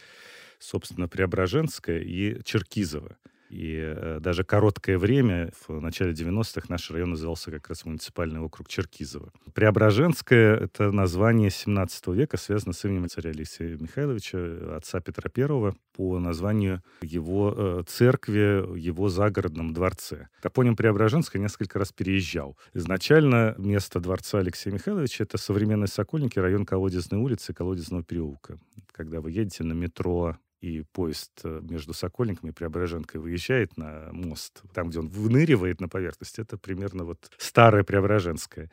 собственно, 0.58 1.08
Преображенская 1.08 2.00
и 2.00 2.42
Черкизово. 2.44 3.16
И 3.52 3.78
э, 3.78 4.18
даже 4.18 4.44
короткое 4.44 4.96
время, 4.96 5.52
в 5.68 5.78
начале 5.78 6.12
90-х, 6.12 6.62
наш 6.70 6.90
район 6.90 7.10
назывался 7.10 7.50
как 7.50 7.68
раз 7.68 7.84
муниципальный 7.84 8.40
округ 8.40 8.66
Черкизово. 8.66 9.30
Преображенское— 9.52 10.56
это 10.56 10.90
название 10.90 11.50
17 11.50 12.06
века, 12.08 12.38
связано 12.38 12.72
с 12.72 12.82
именем 12.86 13.10
царя 13.10 13.30
Алексея 13.30 13.76
Михайловича, 13.76 14.38
отца 14.74 15.00
Петра 15.00 15.30
I, 15.36 15.72
по 15.92 16.18
названию 16.18 16.82
его 17.02 17.54
э, 17.54 17.82
церкви, 17.86 18.78
его 18.78 19.10
загородном 19.10 19.74
дворце. 19.74 20.28
Топоним 20.40 20.74
Преображенское 20.74 21.40
несколько 21.40 21.78
раз 21.78 21.92
переезжал. 21.92 22.56
Изначально 22.72 23.54
место 23.58 24.00
дворца 24.00 24.38
Алексея 24.38 24.72
Михайловича— 24.72 25.24
это 25.24 25.36
современные 25.36 25.88
Сокольники, 25.88 26.38
район 26.38 26.64
Колодезной 26.64 27.20
улицы, 27.20 27.52
Колодезного 27.52 28.02
переулка. 28.02 28.58
Когда 28.92 29.20
вы 29.20 29.30
едете 29.30 29.62
на 29.62 29.74
метро 29.74 30.38
и 30.62 30.82
поезд 30.92 31.32
э, 31.44 31.60
между 31.62 31.92
Сокольниками 31.92 32.50
и 32.50 32.54
Преображенкой 32.54 33.20
выезжает 33.20 33.76
на 33.76 34.08
мост, 34.12 34.62
там, 34.72 34.88
где 34.88 35.00
он 35.00 35.08
выныривает 35.08 35.80
на 35.80 35.88
поверхность, 35.88 36.38
это 36.38 36.56
примерно 36.56 37.04
вот 37.04 37.30
старая 37.36 37.82
Преображенская. 37.82 38.70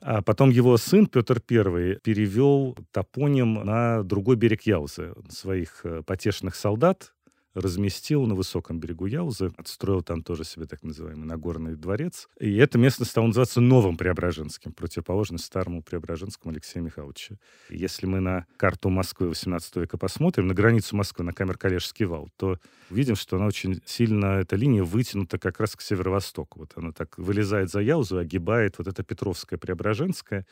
А 0.00 0.22
потом 0.22 0.50
его 0.50 0.76
сын 0.76 1.06
Петр 1.06 1.42
I 1.50 1.98
перевел 2.02 2.76
топоним 2.92 3.54
на 3.54 4.02
другой 4.02 4.36
берег 4.36 4.62
Яузы. 4.62 5.14
Своих 5.28 5.80
э, 5.84 6.02
потешных 6.02 6.54
солдат 6.54 7.12
разместил 7.54 8.26
на 8.26 8.34
высоком 8.34 8.80
берегу 8.80 9.06
Яузы, 9.06 9.52
отстроил 9.56 10.02
там 10.02 10.22
тоже 10.22 10.44
себе 10.44 10.66
так 10.66 10.82
называемый 10.82 11.26
Нагорный 11.26 11.76
дворец. 11.76 12.28
И 12.40 12.56
это 12.56 12.78
место 12.78 13.04
стало 13.04 13.26
называться 13.26 13.60
Новым 13.60 13.96
Преображенским, 13.96 14.72
противоположно 14.72 15.38
старому 15.38 15.82
Преображенскому 15.82 16.52
Алексею 16.52 16.84
Михайловичу. 16.84 17.38
Если 17.68 18.06
мы 18.06 18.20
на 18.20 18.46
карту 18.56 18.88
Москвы 18.88 19.28
18 19.28 19.76
века 19.76 19.98
посмотрим, 19.98 20.46
на 20.46 20.54
границу 20.54 20.96
Москвы, 20.96 21.24
на 21.24 21.32
Камер-Калежский 21.32 22.06
вал, 22.06 22.30
то 22.36 22.58
видим, 22.90 23.16
что 23.16 23.36
она 23.36 23.46
очень 23.46 23.82
сильно, 23.84 24.40
эта 24.40 24.56
линия 24.56 24.84
вытянута 24.84 25.38
как 25.38 25.60
раз 25.60 25.76
к 25.76 25.82
северо-востоку. 25.82 26.60
Вот 26.60 26.72
она 26.76 26.92
так 26.92 27.18
вылезает 27.18 27.70
за 27.70 27.80
Яузу, 27.80 28.18
огибает 28.18 28.78
вот 28.78 28.86
это 28.86 29.02
Петровское 29.02 29.58
Преображенское. 29.58 30.46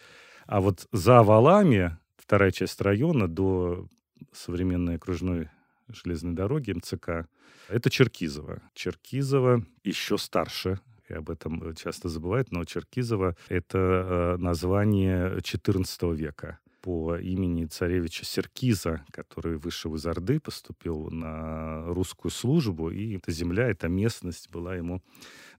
А 0.47 0.61
вот 0.61 0.87
за 0.93 1.23
валами, 1.23 1.97
вторая 2.17 2.51
часть 2.51 2.81
района, 2.81 3.29
до 3.29 3.87
современной 4.33 4.97
окружной 4.97 5.49
железной 5.93 6.35
дороги, 6.35 6.73
МЦК, 6.73 7.29
это 7.69 7.91
Черкизово. 7.91 8.63
Черкизово 8.75 9.65
еще 9.85 10.19
старше, 10.19 10.81
и 11.09 11.15
об 11.15 11.31
этом 11.31 11.63
э, 11.63 11.75
часто 11.75 12.09
забывают, 12.09 12.53
но 12.53 12.65
Черкизово— 12.65 13.37
это 13.49 13.79
э, 13.79 14.37
название 14.39 15.37
XIV 15.39 16.15
века 16.15 16.59
по 16.81 17.17
имени 17.17 17.67
царевича 17.67 18.25
Серкиза, 18.25 19.05
который 19.11 19.57
вышел 19.57 19.95
из 19.95 20.07
Орды, 20.07 20.41
поступил 20.41 21.11
на 21.11 21.85
русскую 21.87 22.33
службу, 22.33 22.91
и 22.91 23.17
эта 23.17 23.33
земля, 23.33 23.69
эта 23.69 23.89
местность 23.89 24.51
была 24.51 24.77
ему 24.77 25.03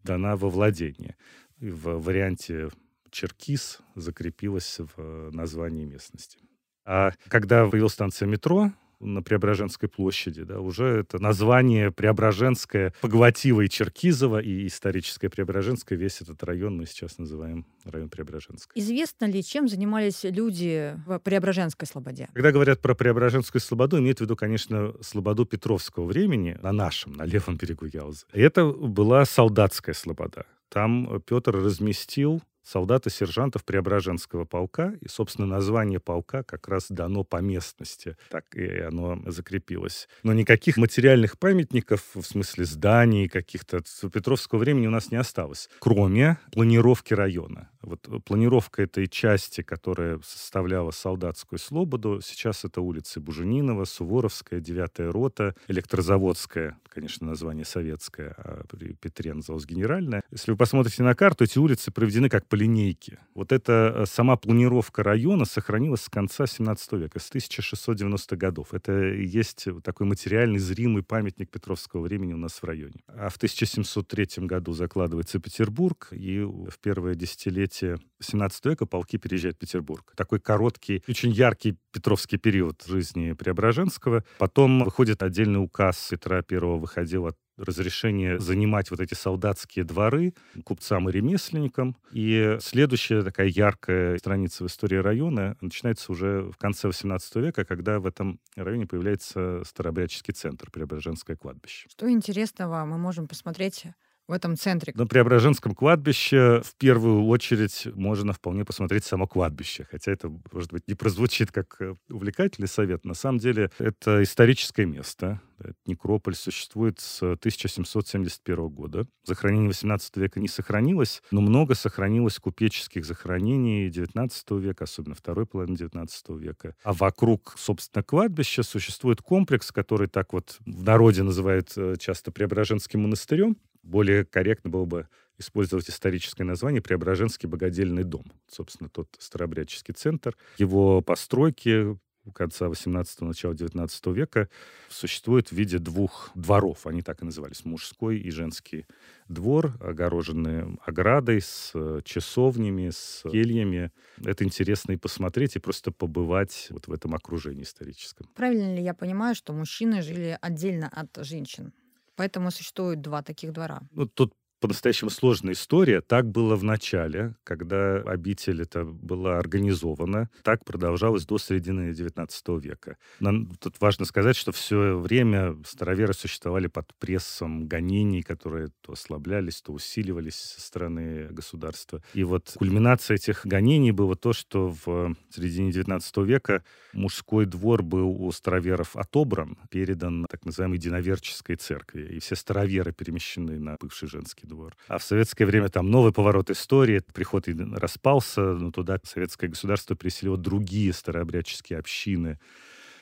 дана 0.03 0.35
во 0.35 0.49
владение. 0.49 1.15
И 1.59 1.69
в 1.69 2.01
варианте 2.01 2.69
Черкиз 3.11 3.79
закрепилась 3.95 4.79
в 4.95 5.31
названии 5.31 5.85
местности. 5.85 6.39
А 6.85 7.11
когда 7.27 7.67
появилась 7.67 7.93
станция 7.93 8.27
метро, 8.27 8.71
на 9.01 9.21
Преображенской 9.21 9.89
площади, 9.89 10.43
да, 10.43 10.59
уже 10.59 10.85
это 10.85 11.19
название 11.19 11.91
Преображенское, 11.91 12.93
Поглотило 13.01 13.61
и 13.61 13.69
Черкизово, 13.69 14.39
и 14.39 14.67
историческое 14.67 15.29
Преображенское, 15.29 15.97
весь 15.97 16.21
этот 16.21 16.43
район 16.43 16.77
мы 16.77 16.85
сейчас 16.85 17.17
называем 17.17 17.65
район 17.85 18.09
Преображенский. 18.09 18.71
Известно 18.75 19.25
ли, 19.25 19.43
чем 19.43 19.67
занимались 19.67 20.23
люди 20.23 20.95
в 21.05 21.19
Преображенской 21.19 21.87
слободе? 21.87 22.29
Когда 22.33 22.51
говорят 22.51 22.81
про 22.81 22.95
Преображенскую 22.95 23.61
слободу, 23.61 23.99
имеют 23.99 24.19
в 24.19 24.21
виду, 24.21 24.35
конечно, 24.35 24.93
слободу 25.01 25.45
Петровского 25.45 26.05
времени, 26.05 26.57
на 26.61 26.71
нашем, 26.71 27.13
на 27.13 27.23
левом 27.23 27.57
берегу 27.57 27.85
Яузы. 27.85 28.25
Это 28.31 28.65
была 28.65 29.25
солдатская 29.25 29.95
слобода. 29.95 30.45
Там 30.69 31.21
Петр 31.25 31.55
разместил 31.55 32.41
солдат 32.71 33.05
и 33.07 33.09
сержантов 33.09 33.65
Преображенского 33.65 34.45
полка, 34.45 34.93
и, 35.01 35.07
собственно, 35.07 35.45
название 35.45 35.99
полка 35.99 36.43
как 36.43 36.67
раз 36.67 36.87
дано 36.89 37.23
по 37.23 37.37
местности, 37.37 38.15
так 38.29 38.45
и 38.55 38.79
оно 38.79 39.21
закрепилось. 39.25 40.07
Но 40.23 40.33
никаких 40.33 40.77
материальных 40.77 41.37
памятников, 41.37 42.03
в 42.13 42.23
смысле 42.23 42.65
зданий 42.65 43.27
каких-то 43.27 43.81
Петровского 44.13 44.59
времени 44.59 44.87
у 44.87 44.91
нас 44.91 45.11
не 45.11 45.17
осталось, 45.17 45.69
кроме 45.79 46.37
планировки 46.51 47.13
района. 47.13 47.69
Вот 47.81 48.07
планировка 48.25 48.83
этой 48.83 49.07
части, 49.07 49.61
которая 49.61 50.19
составляла 50.23 50.91
солдатскую 50.91 51.57
слободу, 51.57 52.21
сейчас 52.21 52.63
это 52.63 52.81
улицы 52.81 53.19
Буженинова, 53.19 53.85
Суворовская, 53.85 54.59
Девятая 54.59 55.11
рота, 55.11 55.55
Электрозаводская, 55.67 56.77
конечно, 56.89 57.27
название 57.27 57.65
советское, 57.65 58.35
а 58.37 58.63
при 58.69 58.93
Петре 58.93 59.33
называлось 59.33 59.65
генеральная. 59.65 60.23
Если 60.31 60.51
вы 60.51 60.57
посмотрите 60.57 61.03
на 61.03 61.15
карту, 61.15 61.45
эти 61.45 61.57
улицы 61.57 61.91
проведены 61.91 62.29
как 62.29 62.47
по 62.47 62.55
линейке. 62.55 63.19
Вот 63.33 63.51
эта 63.51 63.93
э, 63.95 64.05
сама 64.05 64.35
планировка 64.37 65.01
района 65.03 65.45
сохранилась 65.45 66.01
с 66.01 66.09
конца 66.09 66.45
17 66.45 66.93
века, 66.93 67.19
с 67.19 67.31
1690-х 67.31 68.35
годов. 68.35 68.73
Это 68.73 68.91
есть 68.93 69.65
такой 69.83 70.05
материальный, 70.05 70.59
зримый 70.59 71.03
памятник 71.03 71.49
Петровского 71.49 72.01
времени 72.01 72.33
у 72.33 72.37
нас 72.37 72.61
в 72.61 72.63
районе. 72.63 73.01
А 73.07 73.29
в 73.29 73.37
1703 73.37 74.45
году 74.45 74.73
закладывается 74.73 75.39
Петербург, 75.39 76.09
и 76.11 76.39
в 76.41 76.77
первое 76.79 77.15
десятилетие 77.15 77.70
17 77.73 78.65
века 78.65 78.85
полки 78.85 79.17
переезжают 79.17 79.57
в 79.57 79.59
Петербург. 79.59 80.13
Такой 80.15 80.39
короткий, 80.39 81.03
очень 81.07 81.31
яркий 81.31 81.77
Петровский 81.91 82.37
период 82.37 82.83
жизни 82.87 83.33
Преображенского. 83.33 84.23
Потом 84.37 84.83
выходит 84.83 85.23
отдельный 85.23 85.63
указ 85.63 86.09
Петра 86.09 86.43
I, 86.49 86.59
выходил 86.59 87.27
от 87.27 87.37
разрешение 87.57 88.39
занимать 88.39 88.91
вот 88.91 88.99
эти 88.99 89.13
солдатские 89.13 89.85
дворы 89.85 90.33
купцам 90.63 91.09
и 91.09 91.11
ремесленникам. 91.11 91.95
И 92.11 92.57
следующая 92.59 93.23
такая 93.23 93.47
яркая 93.47 94.17
страница 94.17 94.63
в 94.63 94.67
истории 94.67 94.97
района 94.97 95.55
начинается 95.61 96.11
уже 96.11 96.43
в 96.43 96.57
конце 96.57 96.89
XVIII 96.89 97.41
века, 97.41 97.65
когда 97.65 97.99
в 97.99 98.05
этом 98.05 98.39
районе 98.55 98.87
появляется 98.87 99.63
старообрядческий 99.65 100.33
центр, 100.33 100.71
Преображенское 100.71 101.35
кладбище. 101.35 101.87
Что 101.89 102.09
интересного 102.09 102.85
мы 102.85 102.97
можем 102.97 103.27
посмотреть 103.27 103.85
в 104.31 104.33
этом 104.33 104.55
центре. 104.55 104.93
На 104.95 105.05
Преображенском 105.05 105.75
кладбище 105.75 106.61
в 106.63 106.75
первую 106.77 107.25
очередь 107.25 107.85
можно 107.95 108.31
вполне 108.31 108.63
посмотреть 108.63 109.03
само 109.03 109.27
кладбище. 109.27 109.85
Хотя 109.91 110.13
это, 110.13 110.31
может 110.53 110.71
быть, 110.71 110.87
не 110.87 110.95
прозвучит 110.95 111.51
как 111.51 111.75
э, 111.81 111.95
увлекательный 112.09 112.69
совет. 112.69 113.03
На 113.03 113.13
самом 113.13 113.39
деле 113.39 113.71
это 113.77 114.23
историческое 114.23 114.85
место. 114.85 115.41
Некрополь 115.85 116.35
существует 116.35 116.99
с 116.99 117.21
1771 117.21 118.69
года. 118.69 119.05
Захоронение 119.25 119.67
18 119.67 120.17
века 120.17 120.39
не 120.39 120.47
сохранилось, 120.47 121.21
но 121.31 121.41
много 121.41 121.75
сохранилось 121.75 122.39
купеческих 122.39 123.05
захоронений 123.05 123.89
19 123.89 124.51
века, 124.51 124.85
особенно 124.85 125.13
второй 125.13 125.45
половины 125.45 125.75
19 125.75 126.29
века. 126.29 126.75
А 126.83 126.93
вокруг, 126.93 127.55
собственно, 127.57 128.01
кладбища 128.01 128.63
существует 128.63 129.21
комплекс, 129.21 129.71
который 129.71 130.07
так 130.07 130.33
вот 130.33 130.57
в 130.65 130.83
народе 130.83 131.23
называют 131.23 131.71
э, 131.75 131.95
часто 131.99 132.31
Преображенским 132.31 133.01
монастырем. 133.01 133.57
Более 133.83 134.25
корректно 134.25 134.69
было 134.69 134.85
бы 134.85 135.07
использовать 135.37 135.89
историческое 135.89 136.43
название 136.43 136.81
Преображенский 136.81 137.49
богадельный 137.49 138.03
дом. 138.03 138.25
Собственно, 138.47 138.89
тот 138.89 139.07
старообрядческий 139.19 139.93
центр. 139.93 140.37
Его 140.57 141.01
постройки 141.01 141.97
конца 142.35 142.67
18-го, 142.67 143.25
начала 143.25 143.55
19 143.55 144.07
века 144.07 144.47
существуют 144.89 145.49
в 145.49 145.53
виде 145.53 145.79
двух 145.79 146.29
дворов. 146.35 146.85
Они 146.85 147.01
так 147.01 147.23
и 147.23 147.25
назывались. 147.25 147.65
Мужской 147.65 148.19
и 148.19 148.29
женский 148.29 148.85
двор, 149.27 149.73
огороженные 149.79 150.77
оградой 150.85 151.41
с 151.41 151.73
часовнями, 152.03 152.91
с 152.91 153.23
кельями. 153.23 153.91
Это 154.23 154.43
интересно 154.43 154.91
и 154.91 154.97
посмотреть, 154.97 155.55
и 155.55 155.59
просто 155.59 155.91
побывать 155.91 156.67
вот 156.69 156.87
в 156.87 156.93
этом 156.93 157.15
окружении 157.15 157.63
историческом. 157.63 158.27
Правильно 158.35 158.75
ли 158.75 158.83
я 158.83 158.93
понимаю, 158.93 159.33
что 159.33 159.53
мужчины 159.53 160.03
жили 160.03 160.37
отдельно 160.41 160.89
от 160.89 161.25
женщин? 161.25 161.73
Поэтому 162.21 162.51
существует 162.51 163.01
два 163.01 163.23
таких 163.23 163.51
двора. 163.51 163.79
Ну, 163.89 164.05
тут 164.05 164.33
по-настоящему 164.61 165.09
сложная 165.09 165.53
история. 165.53 166.01
Так 166.01 166.29
было 166.29 166.55
в 166.55 166.63
начале, 166.63 167.35
когда 167.43 167.97
обитель 167.97 168.61
это 168.61 168.85
была 168.85 169.39
организована. 169.39 170.29
Так 170.43 170.63
продолжалось 170.63 171.25
до 171.25 171.39
середины 171.39 171.91
XIX 171.91 172.59
века. 172.59 172.97
Нам 173.19 173.47
тут 173.59 173.81
важно 173.81 174.05
сказать, 174.05 174.35
что 174.35 174.51
все 174.51 174.97
время 174.97 175.57
староверы 175.65 176.13
существовали 176.13 176.67
под 176.67 176.93
прессом 176.99 177.67
гонений, 177.67 178.21
которые 178.21 178.69
то 178.81 178.93
ослаблялись, 178.93 179.61
то 179.61 179.73
усиливались 179.73 180.35
со 180.35 180.61
стороны 180.61 181.27
государства. 181.31 182.03
И 182.13 182.23
вот 182.23 182.53
кульминация 182.55 183.15
этих 183.15 183.45
гонений 183.45 183.91
было 183.91 184.15
то, 184.15 184.31
что 184.31 184.75
в 184.85 185.15
середине 185.31 185.71
XIX 185.71 186.23
века 186.23 186.63
мужской 186.93 187.47
двор 187.47 187.81
был 187.81 188.09
у 188.09 188.31
староверов 188.31 188.95
отобран, 188.95 189.57
передан 189.71 190.27
так 190.29 190.45
называемой 190.45 190.77
единоверческой 190.77 191.55
церкви. 191.55 192.15
И 192.15 192.19
все 192.19 192.35
староверы 192.35 192.93
перемещены 192.93 193.59
на 193.59 193.77
бывший 193.79 194.07
женский 194.07 194.50
двор. 194.51 194.75
А 194.87 194.97
в 194.97 195.03
советское 195.03 195.45
время 195.45 195.69
там 195.69 195.89
новый 195.89 196.11
поворот 196.11 196.49
истории, 196.49 197.01
приход 197.13 197.47
распался, 197.75 198.41
но 198.41 198.71
туда 198.71 198.99
советское 199.03 199.47
государство 199.47 199.95
переселило 199.95 200.37
другие 200.37 200.93
старообрядческие 200.93 201.79
общины. 201.79 202.37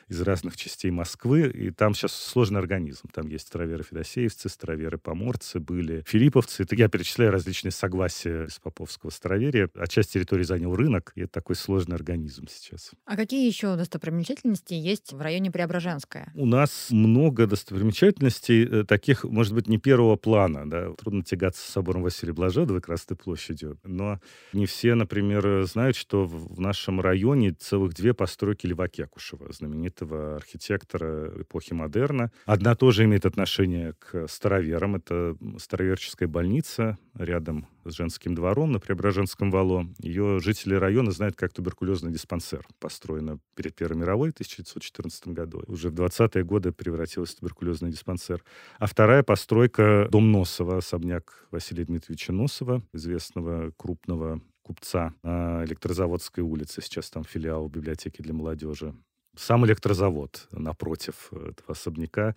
Из 0.09 0.21
разных 0.21 0.57
частей 0.57 0.91
Москвы, 0.91 1.47
и 1.47 1.69
там 1.69 1.93
сейчас 1.93 2.13
сложный 2.13 2.59
организм. 2.59 3.07
Там 3.13 3.27
есть 3.27 3.47
староверы-федосеевцы, 3.47 4.49
староверы-поморцы, 4.49 5.59
были 5.59 6.03
филипповцы. 6.05 6.63
Это 6.63 6.75
я 6.75 6.89
перечисляю 6.89 7.31
различные 7.31 7.71
согласия 7.71 8.45
из 8.45 8.59
Поповского 8.59 9.11
староверия. 9.11 9.69
А 9.75 9.87
часть 9.87 10.13
территории 10.13 10.43
занял 10.43 10.75
рынок, 10.75 11.11
и 11.15 11.21
это 11.21 11.33
такой 11.33 11.55
сложный 11.55 11.95
организм 11.95 12.47
сейчас. 12.49 12.91
А 13.05 13.15
какие 13.15 13.47
еще 13.47 13.75
достопримечательности 13.75 14.73
есть 14.73 15.13
в 15.13 15.21
районе 15.21 15.51
Преображенская? 15.51 16.31
У 16.33 16.47
нас 16.47 16.87
много 16.89 17.45
достопримечательностей, 17.45 18.63
э, 18.63 18.83
таких, 18.85 19.23
может 19.23 19.53
быть, 19.53 19.67
не 19.67 19.77
первого 19.77 20.15
плана. 20.15 20.67
Да? 20.67 20.91
Трудно 20.93 21.23
тягаться 21.23 21.61
с 21.61 21.69
собором 21.69 22.01
Василия 22.01 22.33
Блаженного 22.33 22.79
и 22.79 22.81
Красной 22.81 23.15
площадью. 23.15 23.77
Но 23.83 24.19
не 24.53 24.65
все, 24.65 24.95
например, 24.95 25.63
знают, 25.65 25.95
что 25.95 26.25
в 26.25 26.59
нашем 26.59 26.99
районе 26.99 27.51
целых 27.51 27.93
две 27.93 28.15
постройки 28.15 28.65
Льва 28.65 28.87
Кекушева, 28.87 29.51
знаменитого 29.53 29.98
архитектора 30.01 31.31
эпохи 31.41 31.73
модерна. 31.73 32.31
Одна 32.45 32.75
тоже 32.75 33.05
имеет 33.05 33.25
отношение 33.25 33.93
к 33.99 34.27
староверам. 34.27 34.95
Это 34.95 35.35
староверческая 35.57 36.27
больница 36.27 36.97
рядом 37.15 37.67
с 37.85 37.93
женским 37.93 38.35
двором 38.35 38.71
на 38.71 38.79
Преображенском 38.79 39.51
вало. 39.51 39.87
Ее 39.99 40.39
жители 40.39 40.75
района 40.75 41.11
знают 41.11 41.35
как 41.35 41.53
туберкулезный 41.53 42.11
диспансер. 42.11 42.65
Построена 42.79 43.39
перед 43.55 43.75
Первой 43.75 43.97
мировой 43.97 44.29
в 44.29 44.33
1914 44.33 45.27
году. 45.29 45.63
Уже 45.67 45.89
в 45.89 45.93
20-е 45.93 46.43
годы 46.43 46.71
превратилась 46.71 47.31
в 47.31 47.39
туберкулезный 47.39 47.91
диспансер. 47.91 48.43
А 48.77 48.85
вторая 48.85 49.23
постройка— 49.23 50.07
дом 50.11 50.31
Носова, 50.31 50.77
особняк 50.77 51.47
Василия 51.51 51.85
Дмитриевича 51.85 52.31
Носова, 52.31 52.81
известного 52.93 53.71
крупного 53.77 54.41
купца 54.61 55.13
на 55.23 55.65
Электрозаводской 55.65 56.43
улице. 56.43 56.81
Сейчас 56.81 57.09
там 57.09 57.23
филиал 57.23 57.67
библиотеки 57.69 58.21
для 58.21 58.33
молодежи. 58.33 58.93
Сам 59.35 59.65
электрозавод 59.65 60.47
напротив 60.51 61.31
этого 61.31 61.71
особняка. 61.71 62.35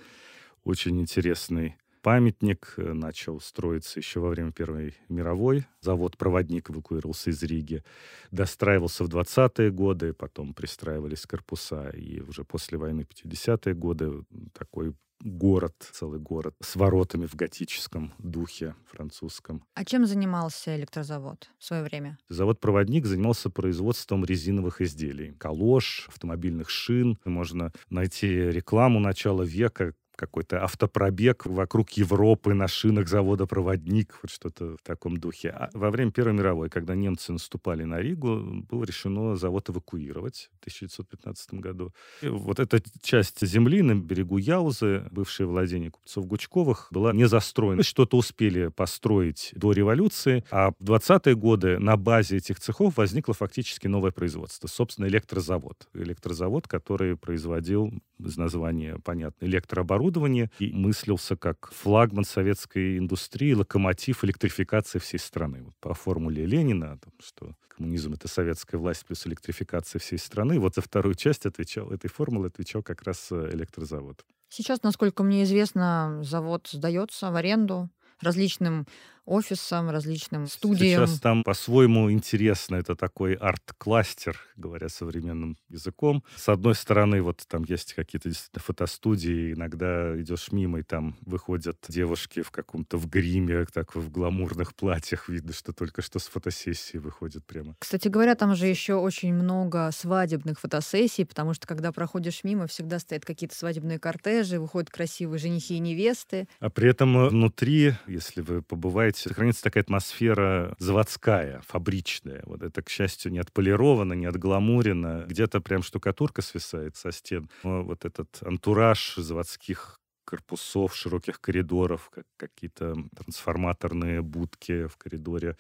Очень 0.65 1.01
интересный 1.01 1.77
памятник. 2.03 2.75
Э, 2.77 2.93
начал 2.93 3.41
строиться 3.41 3.99
еще 4.01 4.21
во 4.21 4.29
время 4.29 4.53
Первой 4.53 4.95
мировой. 5.09 5.67
Завод-проводник 5.81 6.71
эвакуировался 6.71 7.31
из 7.31 7.43
Риги. 7.43 7.83
Достраивался 8.31 9.05
в 9.05 9.09
20-е 9.09 9.71
годы, 9.71 10.13
потом 10.13 10.53
пристраивались 10.53 11.27
корпуса. 11.27 11.91
И 11.91 12.21
уже 12.21 12.45
после 12.45 12.77
войны 12.77 13.07
50-е 13.09 13.75
годы 13.75 14.25
такой 14.53 14.95
город, 15.23 15.75
целый 15.93 16.19
город 16.19 16.55
с 16.61 16.77
воротами 16.77 17.27
в 17.27 17.35
готическом 17.35 18.13
духе 18.19 18.75
французском. 18.87 19.65
А 19.75 19.85
чем 19.85 20.07
занимался 20.07 20.77
электрозавод 20.77 21.51
в 21.59 21.65
свое 21.65 21.83
время? 21.83 22.19
Завод-проводник 22.29 23.07
занимался 23.07 23.51
производством 23.51 24.25
резиновых 24.25 24.81
изделий. 24.81 25.33
Калош, 25.39 26.07
автомобильных 26.09 26.71
шин. 26.71 27.19
Можно 27.25 27.73
найти 27.89 28.29
рекламу 28.29 29.01
начала 29.01 29.43
века, 29.43 29.95
какой-то 30.17 30.63
автопробег 30.63 31.47
вокруг 31.47 31.91
Европы 31.93 32.55
на 32.55 32.69
шинах 32.69 33.09
завода 33.09 33.47
«Проводник», 33.47 34.19
вот 34.23 34.31
что-то 34.31 34.77
в 34.77 34.83
таком 34.83 35.17
духе. 35.17 35.51
А 35.51 35.71
во 35.75 35.91
время 35.91 36.11
Первой 36.11 36.35
мировой, 36.35 36.69
когда 36.69 36.95
немцы 36.95 37.33
наступали 37.33 37.85
на 37.85 38.01
Ригу, 38.01 38.65
было 38.69 38.85
решено 38.85 39.37
завод 39.37 39.71
эвакуировать 39.71 40.51
в 40.55 40.61
1915 40.61 41.55
году. 41.55 41.93
И 42.23 42.29
вот 42.29 42.61
эта 42.61 42.81
часть 43.03 43.45
земли 43.47 43.83
на 43.83 43.95
берегу 43.95 44.39
Яузы, 44.39 45.09
бывшее 45.11 45.47
владение 45.47 45.91
купцов 45.91 46.27
Гучковых, 46.27 46.89
была 46.91 47.13
не 47.13 47.27
застроена. 47.27 47.83
Что-то 47.83 48.17
успели 48.17 48.69
построить 48.69 49.53
до 49.55 49.73
революции, 49.73 50.45
а 50.51 50.73
в 50.79 50.85
20-е 50.85 51.35
годы 51.35 51.79
на 51.79 51.97
базе 51.97 52.37
этих 52.37 52.61
цехов 52.61 52.97
возникло 52.97 53.35
фактически 53.35 53.87
новое 53.87 54.11
производство. 54.11 54.69
Собственно, 54.69 55.07
электрозавод. 55.07 55.89
Электрозавод, 55.95 56.69
который 56.69 57.17
производил 57.17 57.93
из 58.27 58.37
названия, 58.37 58.99
понятно, 59.05 59.45
электрооборудование, 59.45 60.51
и 60.59 60.73
мыслился 60.73 61.37
как 61.37 61.71
флагман 61.73 62.25
советской 62.25 62.99
индустрии, 62.99 63.53
локомотив 63.53 64.25
электрификации 64.25 64.99
всей 64.99 65.19
страны. 65.19 65.63
Вот 65.65 65.75
по 65.81 65.95
формуле 65.95 66.47
Ленина, 66.47 66.99
что 67.21 67.55
коммунизм— 67.69 68.13
это 68.15 68.29
советская 68.29 68.81
власть 68.81 69.05
плюс 69.07 69.27
электрификация 69.27 69.99
всей 69.99 70.19
страны. 70.19 70.59
Вот 70.59 70.75
за 70.75 70.83
вторую 70.83 71.15
часть 71.15 71.47
отвечал, 71.47 71.91
этой 71.91 72.09
формулы 72.09 72.49
отвечал 72.49 72.83
как 72.83 73.03
раз 73.03 73.29
э, 73.31 73.51
электрозавод. 73.53 74.25
Сейчас, 74.49 74.83
насколько 74.83 75.23
мне 75.23 75.45
известно, 75.45 76.21
завод 76.23 76.69
сдается 76.71 77.31
в 77.31 77.37
аренду 77.37 77.89
различным 78.21 78.87
офисам, 79.25 79.91
различным 79.91 80.47
студиям. 80.47 81.07
Сейчас 81.07 81.21
там 81.21 81.43
по-своему 81.43 82.11
интересно. 82.11 82.77
Это 82.77 82.97
такой 82.97 83.35
арт-кластер, 83.35 84.39
говоря 84.57 84.89
современным 84.89 85.57
языком. 85.69 86.25
С 86.37 86.49
одной 86.49 86.75
стороны, 86.75 87.23
вот 87.23 87.43
там 87.47 87.65
есть 87.65 87.95
какие-то 87.95 88.29
действительно 88.29 88.63
фотостудии. 88.63 89.53
Иногда 89.53 90.21
идешь 90.21 90.51
мимо, 90.53 90.81
и 90.81 90.83
там 90.83 91.17
выходят 91.23 91.79
девушки 91.89 92.43
в 92.43 92.51
каком-то 92.51 92.97
в 92.97 93.09
гриме, 93.09 93.65
так 93.73 93.95
в 93.95 94.11
гламурных 94.11 94.75
платьях. 94.75 95.29
Видно, 95.29 95.53
что 95.53 95.73
только 95.73 96.03
что 96.03 96.19
с 96.19 96.27
фотосессии 96.27 96.99
выходят 96.99 97.47
прямо. 97.47 97.77
Кстати 97.79 98.09
говоря, 98.09 98.35
там 98.35 98.55
же 98.57 98.67
еще 98.67 98.95
очень 98.95 99.33
много 99.35 99.91
свадебных 99.93 100.59
фотосессий, 100.59 101.25
потому 101.25 101.55
что 101.55 101.67
когда 101.67 101.93
проходишь 101.93 102.45
мимо, 102.45 102.67
всегда 102.67 102.99
стоят 102.99 103.25
какие-то 103.25 103.57
свадебные 103.57 103.99
кортежи, 103.99 104.59
выходят 104.59 104.91
красивые 104.91 105.39
женихи 105.39 105.77
и 105.77 105.79
невесты. 105.79 106.49
А 106.59 106.71
при 106.71 106.91
этом 106.91 107.29
внутри, 107.29 107.95
если 108.07 108.41
вы 108.41 108.63
побываете 108.63 109.12
сказать, 109.17 109.33
сохранится 109.33 109.63
такая 109.63 109.83
атмосфера 109.83 110.75
заводская, 110.79 111.63
фабричная. 111.67 112.43
Вот 112.47 112.63
это, 112.63 112.83
к 112.83 112.89
счастью, 112.89 113.33
не 113.33 113.39
отполировано, 113.39 114.15
не 114.15 114.27
отгламурено. 114.27 115.25
Где-то 115.27 115.61
прям 115.61 115.83
штукатурка 115.83 116.43
свисает 116.43 116.97
со 116.97 117.13
стен. 117.13 117.49
Но 117.63 117.83
вот 117.83 118.05
этот 118.05 118.43
антураж 118.43 119.15
заводских 119.17 119.99
корпусов, 120.25 120.95
широких 120.95 121.41
коридоров, 121.41 122.09
как 122.11 122.25
какие-то 122.37 122.95
трансформаторные 123.17 124.23
будки 124.23 124.87
в 124.87 124.97
коридоре 124.97 125.57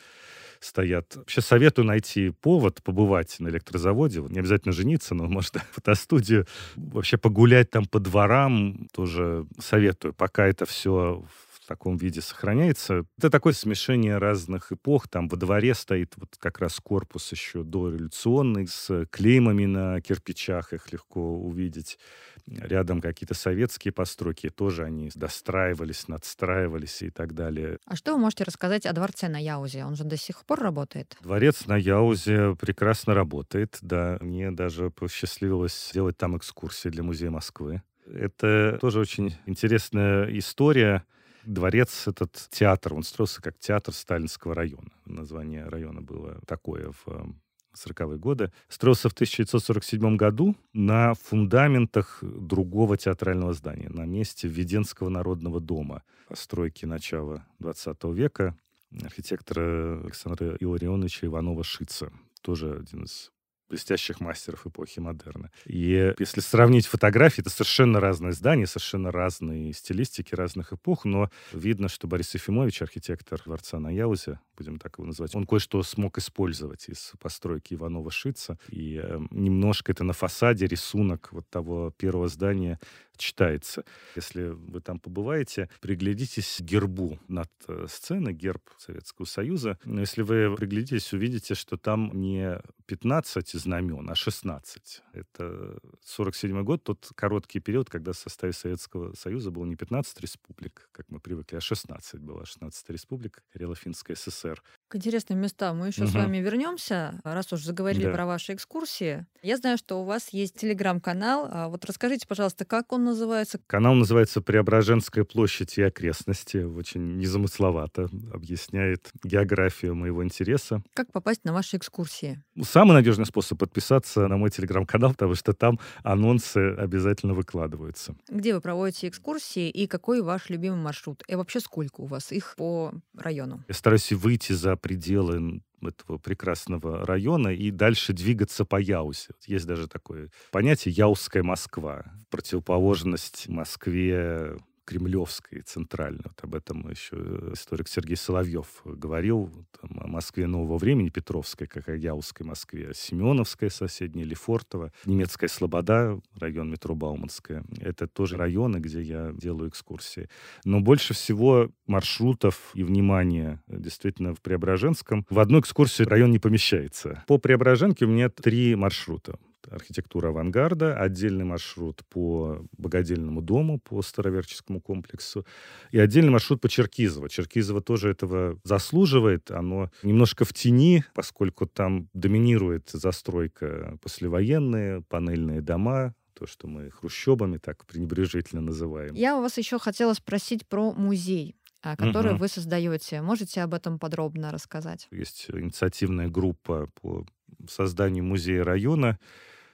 стоят. 0.61 1.17
Вообще 1.17 1.41
советую 1.41 1.87
найти 1.87 2.31
повод 2.31 2.83
побывать 2.83 3.37
на 3.41 3.49
электрозаводе. 3.49 4.21
Не 4.21 4.39
обязательно 4.39 4.73
жениться, 4.73 5.15
но 5.15 5.27
можно 5.27 5.61
фотостудию. 5.73 6.47
Вообще 6.77 7.17
погулять 7.19 7.71
там 7.71 7.87
по 7.87 7.99
дворам 7.99 8.89
тоже 8.93 9.47
советую. 9.59 10.15
Пока 10.15 10.47
это 10.47 10.65
все 10.65 11.25
в 11.52 11.52
таком 11.67 11.97
виде 11.97 12.21
сохраняется. 12.21 13.05
Это 13.19 13.31
такое 13.31 13.53
смешение 13.53 14.19
разных 14.19 14.73
эпох. 14.73 15.09
Там 15.09 15.29
во 15.29 15.37
дворе 15.37 15.75
стоит 15.75 16.15
вот 16.17 16.37
как 16.39 16.59
раз 16.59 16.79
корпус 16.81 17.31
еще 17.33 17.63
дореволюционный 17.63 18.67
с 18.67 19.07
клеймами 19.11 19.67
на 19.67 20.01
кирпичах, 20.01 20.73
их 20.73 20.93
легко 20.93 21.21
увидеть. 21.21 21.99
Рядом 22.47 23.01
какие-то 23.01 23.35
советские 23.35 23.93
постройки, 23.93 24.49
тоже 24.49 24.85
они 24.85 25.11
достраивались, 25.15 26.09
надстраивались 26.09 27.03
и 27.03 27.11
так 27.11 27.35
далее. 27.35 27.79
А 27.87 27.97
что 27.97 28.15
вы 28.15 28.19
можете 28.19 28.45
рассказать 28.45 28.85
о 28.87 28.93
дворце 28.93 29.29
на 29.29 29.39
Яузе? 29.39 29.85
Он 29.85 29.95
же 29.95 30.05
до 30.05 30.17
сих 30.17 30.45
пор 30.45 30.61
работает? 30.61 31.17
Дворец 31.21 31.67
на 31.67 31.77
Яузе 31.77 32.57
прекрасно 32.61 33.15
работает, 33.15 33.79
да. 33.81 34.19
Мне 34.21 34.51
даже 34.51 34.91
посчастливилось 34.91 35.91
сделать 35.91 36.17
там 36.17 36.37
экскурсии 36.37 36.89
для 36.89 37.03
Музея 37.03 37.31
Москвы. 37.31 37.83
Это 38.07 38.79
тоже 38.81 38.99
очень 38.99 39.37
интересная 39.47 40.27
история. 40.37 41.05
Дворец, 41.45 42.07
этот 42.07 42.33
театр, 42.51 42.95
он 42.95 43.03
строился 43.03 43.43
как 43.43 43.59
театр 43.59 43.95
Сталинского 43.95 44.55
района. 44.55 44.91
Название 45.05 45.65
района 45.65 46.01
было 46.01 46.41
такое 46.47 46.93
в 47.05 47.35
40-е 47.75 48.19
годы. 48.19 48.53
Строился 48.69 49.09
в 49.09 49.13
1947 49.13 50.17
году 50.17 50.57
на 50.73 51.15
фундаментах 51.15 52.19
другого 52.23 52.97
театрального 52.97 53.53
здания, 53.55 53.89
на 53.89 54.05
месте 54.05 54.49
Введенского 54.49 55.09
народного 55.09 55.61
дома, 55.61 56.03
постройки 56.29 56.85
начала 56.87 57.47
20 57.59 58.05
века 58.05 58.57
архитектора 59.03 60.01
Александра 60.03 60.57
Илларионовича 60.61 61.27
Иванова-Шица. 61.27 62.13
Тоже 62.43 62.75
один 62.75 63.05
из 63.05 63.32
блестящих 63.73 64.21
мастеров 64.21 64.67
эпохи 64.67 65.01
модерна. 65.01 65.51
И 65.65 66.15
если 66.19 66.41
сравнить 66.41 66.87
фотографии, 66.87 67.41
это 67.41 67.49
совершенно 67.49 68.01
разные 68.01 68.33
здания, 68.33 68.67
совершенно 68.67 69.11
разные 69.11 69.73
стилистики 69.73 70.35
разных 70.35 70.75
эпох, 70.75 71.07
но 71.07 71.31
видно, 71.55 71.89
что 71.89 72.07
Борис 72.07 72.35
Ефимович, 72.35 72.83
архитектор 72.83 73.41
дворца 73.43 73.79
на 73.79 73.89
Яузе, 73.89 74.41
будем 74.59 74.79
так 74.79 74.99
его 74.99 75.07
называть, 75.07 75.35
он 75.35 75.47
кое-что 75.47 75.83
смог 75.83 76.19
использовать 76.19 76.91
из 76.91 77.13
постройки 77.19 77.73
Иванова-Шица. 77.73 78.59
И 78.69 79.01
э, 79.03 79.21
немножко 79.31 79.93
это 79.93 80.05
на 80.05 80.13
фасаде 80.13 80.67
рисунок 80.67 81.31
вот 81.33 81.49
того 81.49 81.91
первого 81.97 82.29
здания 82.29 82.79
читается. 83.23 83.85
Если 84.17 84.49
вы 84.49 84.81
там 84.81 84.99
побываете, 84.99 85.69
приглядитесь 85.81 86.59
к 86.59 86.63
гербу 86.63 87.19
над 87.29 87.51
э, 87.69 87.87
сценой, 87.89 88.35
герб 88.35 88.63
Советского 88.79 89.27
Союза. 89.27 89.79
Но 89.85 90.01
если 90.01 90.23
вы 90.23 90.55
приглядитесь, 90.57 91.13
увидите, 91.13 91.55
что 91.55 91.77
там 91.77 92.11
не 92.13 92.61
15 92.87 93.49
знамен, 93.53 94.11
а 94.11 94.15
16. 94.15 95.03
Это 95.13 95.79
47 96.05 96.63
год, 96.65 96.83
тот 96.83 97.11
короткий 97.15 97.61
период, 97.61 97.89
когда 97.89 98.13
в 98.13 98.17
составе 98.17 98.53
Советского 98.53 99.15
Союза 99.15 99.51
было 99.51 99.65
не 99.65 99.77
15 99.77 100.21
республик, 100.21 100.89
как 100.93 101.07
мы 101.09 101.21
привыкли, 101.21 101.57
а 101.57 101.61
16 101.61 102.21
было. 102.21 102.45
16 102.45 102.91
республик, 102.91 103.43
Карело-Финская 103.53 104.17
ССР. 104.17 104.63
К 104.89 104.97
интересным 104.97 105.39
местам 105.39 105.79
мы 105.79 105.87
еще 105.89 106.03
угу. 106.03 106.11
с 106.11 106.15
вами 106.15 106.39
вернемся, 106.39 107.21
раз 107.25 107.53
уж 107.53 107.63
заговорили 107.63 108.05
да. 108.05 108.13
про 108.13 108.27
ваши 108.27 108.55
экскурсии. 108.55 109.27
Я 109.43 109.57
знаю, 109.57 109.79
что 109.79 110.01
у 110.01 110.05
вас 110.05 110.31
есть 110.31 110.59
телеграм-канал. 110.59 111.49
А 111.51 111.69
вот 111.69 111.85
расскажите, 111.85 112.27
пожалуйста, 112.27 112.65
как 112.65 112.93
он 112.93 113.05
называется? 113.13 113.61
Канал 113.67 113.95
называется 113.95 114.41
«Преображенская 114.41 115.25
площадь 115.25 115.79
и 115.79 115.83
окрестности». 115.83 116.59
Очень 116.59 117.17
незамысловато 117.19 118.09
объясняет 118.33 119.11
географию 119.23 119.95
моего 119.95 120.25
интереса. 120.25 120.83
Как 120.95 121.13
попасть 121.13 121.45
на 121.45 121.53
ваши 121.53 121.77
экскурсии? 121.77 122.43
Самый 122.63 122.93
надежный 122.93 123.27
способ 123.27 123.59
подписаться 123.59 124.27
на 124.29 124.37
мой 124.37 124.51
телеграм-канал, 124.51 125.13
потому 125.13 125.35
что 125.35 125.53
там 125.53 125.79
анонсы 126.03 126.75
обязательно 126.75 127.35
выкладываются. 127.35 128.15
Где 128.29 128.55
вы 128.55 128.61
проводите 128.61 129.09
экскурсии 129.09 129.69
и 129.71 129.87
какой 129.87 130.23
ваш 130.23 130.51
любимый 130.51 130.81
маршрут? 130.81 131.23
И 131.29 131.35
вообще 131.35 131.61
сколько 131.61 132.01
у 132.01 132.07
вас 132.07 132.33
их 132.33 132.55
по 132.57 132.93
району? 133.17 133.65
Я 133.69 133.75
стараюсь 133.75 134.13
выйти 134.13 134.53
за 134.53 134.77
пределы 134.77 135.63
этого 135.89 136.19
прекрасного 136.19 137.05
района 137.07 137.49
и 137.49 137.71
дальше 137.71 138.13
двигаться 138.13 138.65
по 138.65 138.81
Яусе. 138.81 139.35
Есть 139.47 139.67
даже 139.67 139.89
такое 139.89 140.31
понятие 140.51 140.95
«Яузская 140.95 141.43
Москва». 141.43 142.05
Противоположность 142.31 143.49
Москве 143.49 144.57
кремлевской, 144.93 145.63
центральной. 145.63 146.23
Вот 146.25 146.39
об 146.43 146.55
этом 146.55 146.89
еще 146.91 147.17
историк 147.53 147.89
Сергей 147.89 148.17
Соловьев 148.17 148.83
говорил 148.85 149.51
там, 149.81 149.99
о 150.01 150.07
Москве 150.07 150.47
нового 150.47 150.77
времени, 150.77 151.09
Петровской, 151.09 151.67
как 151.67 151.89
о 151.89 151.97
Яузской 151.97 152.47
Москве, 152.47 152.93
Семеновская 152.95 153.71
соседняя, 153.71 154.27
Лефортово, 154.27 154.93
немецкая 155.07 155.49
Слобода, 155.49 156.21
район 156.39 156.71
метро 156.71 156.95
Бауманская. 156.95 157.65
Это 157.81 158.07
тоже 158.07 158.37
районы, 158.37 158.79
где 158.79 159.01
я 159.01 159.33
делаю 159.33 159.71
экскурсии. 159.71 160.29
Но 160.65 160.81
больше 160.81 161.15
всего 161.15 161.71
маршрутов 161.87 162.73
и 162.75 162.85
внимания 162.85 163.63
действительно 163.69 164.35
в 164.35 164.43
Преображенском. 164.43 165.27
В 165.31 165.39
одну 165.39 165.61
экскурсию 165.61 166.09
район 166.09 166.31
не 166.33 166.39
помещается. 166.39 167.25
По 167.27 167.39
Преображенке 167.39 168.05
у 168.05 168.09
меня 168.09 168.29
три 168.29 168.75
маршрута 168.75 169.39
архитектура 169.71 170.29
авангарда, 170.29 170.97
отдельный 170.97 171.45
маршрут 171.45 172.03
по 172.09 172.65
богадельному 172.77 173.43
дому, 173.43 173.79
по 173.79 174.03
староверческому 174.03 174.81
комплексу, 174.81 175.47
и 175.91 175.99
отдельный 175.99 176.31
маршрут 176.31 176.61
по 176.61 176.69
Черкизово. 176.69 177.29
Черкизово 177.29 177.81
тоже 177.81 178.11
этого 178.11 178.59
заслуживает, 178.65 179.51
оно 179.51 179.91
немножко 180.03 180.45
в 180.45 180.53
тени, 180.53 181.05
поскольку 181.15 181.67
там 181.67 182.09
доминирует 182.15 182.91
застройка 182.93 183.99
послевоенные, 184.03 185.03
панельные 185.03 185.61
дома, 185.61 186.15
то, 186.35 186.47
что 186.47 186.67
мы 186.67 186.91
хрущобами 186.91 187.59
так 187.59 187.87
пренебрежительно 187.87 188.63
называем. 188.63 189.15
Я 189.15 189.37
у 189.37 189.43
вас 189.43 189.59
еще 189.59 189.79
хотела 189.79 190.15
спросить 190.15 190.67
про 190.67 190.93
музей 190.93 191.57
который 191.97 192.33
угу. 192.33 192.41
вы 192.41 192.49
создаете. 192.49 193.23
Можете 193.23 193.61
об 193.63 193.75
этом 193.75 193.99
подробно 193.99 194.53
рассказать? 194.53 195.09
Есть 195.11 195.47
инициативная 195.53 196.29
группа 196.29 196.89
по 197.01 197.27
созданию 197.69 198.25
музея 198.25 198.65
района 198.65 199.19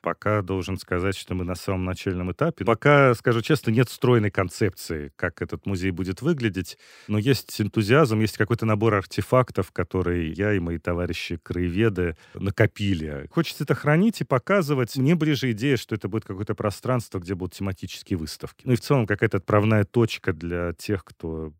пока 0.00 0.42
должен 0.42 0.78
сказать, 0.78 1.16
что 1.16 1.34
мы 1.34 1.44
на 1.44 1.54
самом 1.54 1.84
начальном 1.84 2.32
этапе. 2.32 2.64
Пока, 2.64 3.14
скажу 3.14 3.42
честно, 3.42 3.70
нет 3.70 3.88
стройной 3.88 4.30
концепции, 4.30 5.12
как 5.16 5.42
этот 5.42 5.66
музей 5.66 5.90
будет 5.90 6.22
выглядеть, 6.22 6.78
но 7.06 7.18
есть 7.18 7.60
энтузиазм, 7.60 8.20
есть 8.20 8.36
какой-то 8.36 8.66
набор 8.66 8.94
артефактов, 8.94 9.72
которые 9.72 10.32
я 10.32 10.52
и 10.52 10.58
мои 10.58 10.78
товарищи 10.78 11.36
краеведы 11.36 12.16
накопили. 12.34 13.26
Хочется 13.30 13.64
это 13.64 13.74
хранить 13.74 14.20
и 14.20 14.24
показывать. 14.24 14.96
Мне 14.96 15.14
ближе 15.14 15.52
идея, 15.52 15.76
что 15.76 15.94
это 15.94 16.08
будет 16.08 16.24
какое-то 16.24 16.54
пространство, 16.54 17.18
где 17.18 17.34
будут 17.34 17.54
тематические 17.54 18.18
выставки. 18.18 18.62
Ну 18.64 18.72
и 18.72 18.76
в 18.76 18.80
целом 18.80 19.06
какая-то 19.06 19.38
отправная 19.38 19.84
точка 19.84 20.32
для 20.32 20.72
тех, 20.74 21.04
кто 21.04 21.52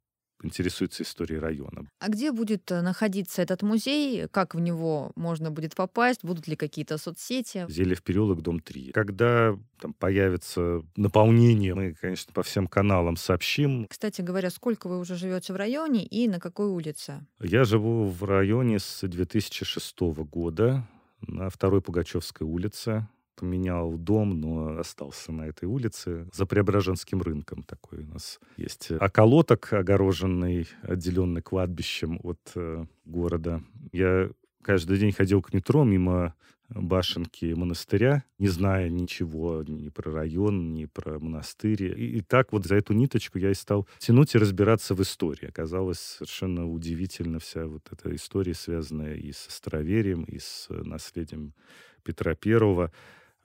интересуется 0.42 1.02
историей 1.02 1.38
района. 1.38 1.88
А 1.98 2.08
где 2.08 2.32
будет 2.32 2.70
э, 2.70 2.80
находиться 2.80 3.42
этот 3.42 3.62
музей? 3.62 4.28
Как 4.28 4.54
в 4.54 4.60
него 4.60 5.12
можно 5.16 5.50
будет 5.50 5.74
попасть? 5.74 6.24
Будут 6.24 6.46
ли 6.48 6.56
какие-то 6.56 6.98
соцсети? 6.98 7.66
Зельев 7.68 8.02
переулок, 8.02 8.42
дом 8.42 8.60
3. 8.60 8.92
Когда 8.92 9.56
там 9.80 9.94
появится 9.94 10.82
наполнение, 10.96 11.74
мы, 11.74 11.94
конечно, 11.94 12.32
по 12.32 12.42
всем 12.42 12.66
каналам 12.66 13.16
сообщим. 13.16 13.86
Кстати 13.88 14.20
говоря, 14.20 14.50
сколько 14.50 14.88
вы 14.88 14.98
уже 14.98 15.16
живете 15.16 15.52
в 15.52 15.56
районе 15.56 16.04
и 16.04 16.28
на 16.28 16.40
какой 16.40 16.66
улице? 16.66 17.26
Я 17.40 17.64
живу 17.64 18.04
в 18.08 18.24
районе 18.24 18.78
с 18.78 19.06
2006 19.06 20.00
года 20.30 20.86
на 21.20 21.50
второй 21.50 21.82
Пугачевской 21.82 22.46
улице 22.46 23.06
поменял 23.38 23.92
дом, 23.92 24.40
но 24.40 24.78
остался 24.78 25.32
на 25.32 25.46
этой 25.46 25.64
улице. 25.64 26.28
За 26.32 26.46
Преображенским 26.46 27.22
рынком 27.22 27.62
такой 27.62 28.00
у 28.00 28.06
нас 28.06 28.40
есть 28.56 28.90
околоток, 28.90 29.72
огороженный, 29.72 30.68
отделенный 30.82 31.42
кладбищем 31.42 32.20
от 32.22 32.40
э, 32.54 32.84
города. 33.04 33.62
Я 33.92 34.30
каждый 34.62 34.98
день 34.98 35.12
ходил 35.12 35.42
к 35.42 35.52
метро 35.52 35.84
мимо 35.84 36.34
башенки 36.68 37.54
монастыря, 37.54 38.24
не 38.38 38.48
зная 38.48 38.88
ничего 38.90 39.64
ни 39.66 39.88
про 39.88 40.12
район, 40.12 40.74
ни 40.74 40.84
про 40.84 41.18
монастырь. 41.18 41.84
И, 41.84 42.18
и 42.18 42.20
так 42.20 42.52
вот 42.52 42.66
за 42.66 42.76
эту 42.76 42.92
ниточку 42.92 43.38
я 43.38 43.50
и 43.50 43.54
стал 43.54 43.88
тянуть 43.98 44.34
и 44.34 44.38
разбираться 44.38 44.94
в 44.94 45.02
истории. 45.02 45.48
Оказалось 45.48 45.98
совершенно 45.98 46.70
удивительно 46.70 47.38
вся 47.38 47.66
вот 47.66 47.88
эта 47.90 48.14
история, 48.14 48.54
связанная 48.54 49.14
и 49.14 49.32
с 49.32 49.46
староверием, 49.48 50.24
и 50.24 50.38
с 50.38 50.66
наследием 50.68 51.54
Петра 52.02 52.34
Первого. 52.34 52.92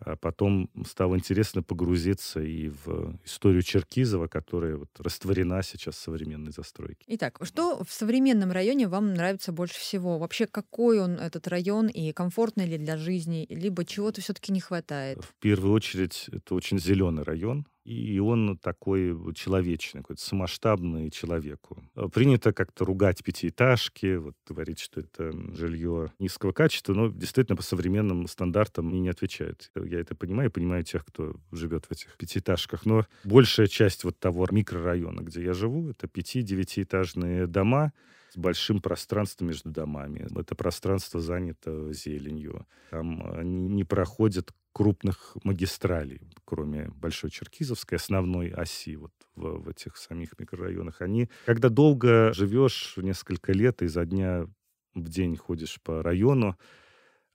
А 0.05 0.15
потом 0.15 0.69
стало 0.85 1.15
интересно 1.15 1.63
погрузиться 1.63 2.41
и 2.41 2.69
в 2.69 3.17
историю 3.25 3.61
Черкизова, 3.61 4.27
которая 4.27 4.77
вот 4.77 4.89
растворена 4.99 5.61
сейчас 5.63 5.95
в 5.95 5.99
современной 5.99 6.51
застройке. 6.51 7.03
Итак, 7.07 7.39
что 7.43 7.83
в 7.83 7.91
современном 7.91 8.51
районе 8.51 8.87
вам 8.87 9.13
нравится 9.13 9.51
больше 9.51 9.79
всего? 9.79 10.17
Вообще, 10.19 10.45
какой 10.47 10.99
он, 10.99 11.13
этот 11.13 11.47
район, 11.47 11.87
и 11.87 12.11
комфортный 12.11 12.65
ли 12.65 12.77
для 12.77 12.97
жизни, 12.97 13.45
либо 13.49 13.85
чего-то 13.85 14.21
все-таки 14.21 14.51
не 14.51 14.59
хватает? 14.59 15.23
В 15.23 15.33
первую 15.39 15.73
очередь, 15.73 16.29
это 16.31 16.55
очень 16.55 16.79
зеленый 16.79 17.23
район, 17.23 17.65
и 17.83 18.19
он 18.19 18.57
такой 18.57 19.15
человечный, 19.33 20.01
какой-то 20.01 20.21
самоштабный 20.21 21.09
человеку. 21.09 21.83
Э, 21.95 22.07
принято 22.07 22.53
как-то 22.53 22.85
ругать 22.85 23.23
пятиэтажки, 23.23 24.15
вот 24.15 24.35
говорить, 24.47 24.79
что 24.79 25.01
это 25.01 25.31
жилье 25.53 26.11
низкого 26.19 26.53
качества, 26.53 26.93
но 26.93 27.09
действительно 27.09 27.55
по 27.55 27.63
современным 27.63 28.27
стандартам 28.27 28.89
они 28.89 29.01
не 29.01 29.09
отвечают. 29.09 29.71
Я 29.75 29.99
это 29.99 30.15
понимаю, 30.15 30.51
понимаю 30.51 30.83
тех, 30.83 31.05
кто 31.05 31.35
живет 31.51 31.85
в 31.85 31.91
этих 31.91 32.15
пятиэтажках, 32.17 32.85
но 32.85 33.05
большая 33.23 33.67
часть 33.67 34.03
вот 34.03 34.17
того 34.17 34.47
микрорайона, 34.49 35.21
где 35.21 35.43
я 35.43 35.53
живу, 35.53 35.89
это 35.89 36.07
пяти-девятиэтажные 36.07 37.47
дома, 37.47 37.91
с 38.33 38.37
большим 38.37 38.81
пространством 38.81 39.49
между 39.49 39.69
домами. 39.69 40.27
Это 40.35 40.55
пространство 40.55 41.19
занято 41.19 41.93
зеленью. 41.93 42.65
Там 42.89 43.21
э, 43.21 43.43
не 43.43 43.83
проходят 43.83 44.51
крупных 44.73 45.37
магистралей, 45.43 46.21
кроме 46.45 46.89
Большой 46.95 47.29
Черкизовской, 47.29 47.97
основной 47.97 48.49
оси 48.49 48.95
вот 48.95 49.13
в, 49.35 49.63
в 49.63 49.69
этих 49.69 49.97
самих 49.97 50.37
микрорайонах. 50.39 51.01
Они, 51.01 51.29
когда 51.45 51.69
долго 51.69 52.33
живешь, 52.33 52.95
несколько 52.97 53.53
лет, 53.53 53.81
и 53.81 53.87
за 53.87 54.05
дня 54.05 54.47
в 54.95 55.09
день 55.09 55.37
ходишь 55.37 55.79
по 55.81 56.03
району, 56.03 56.57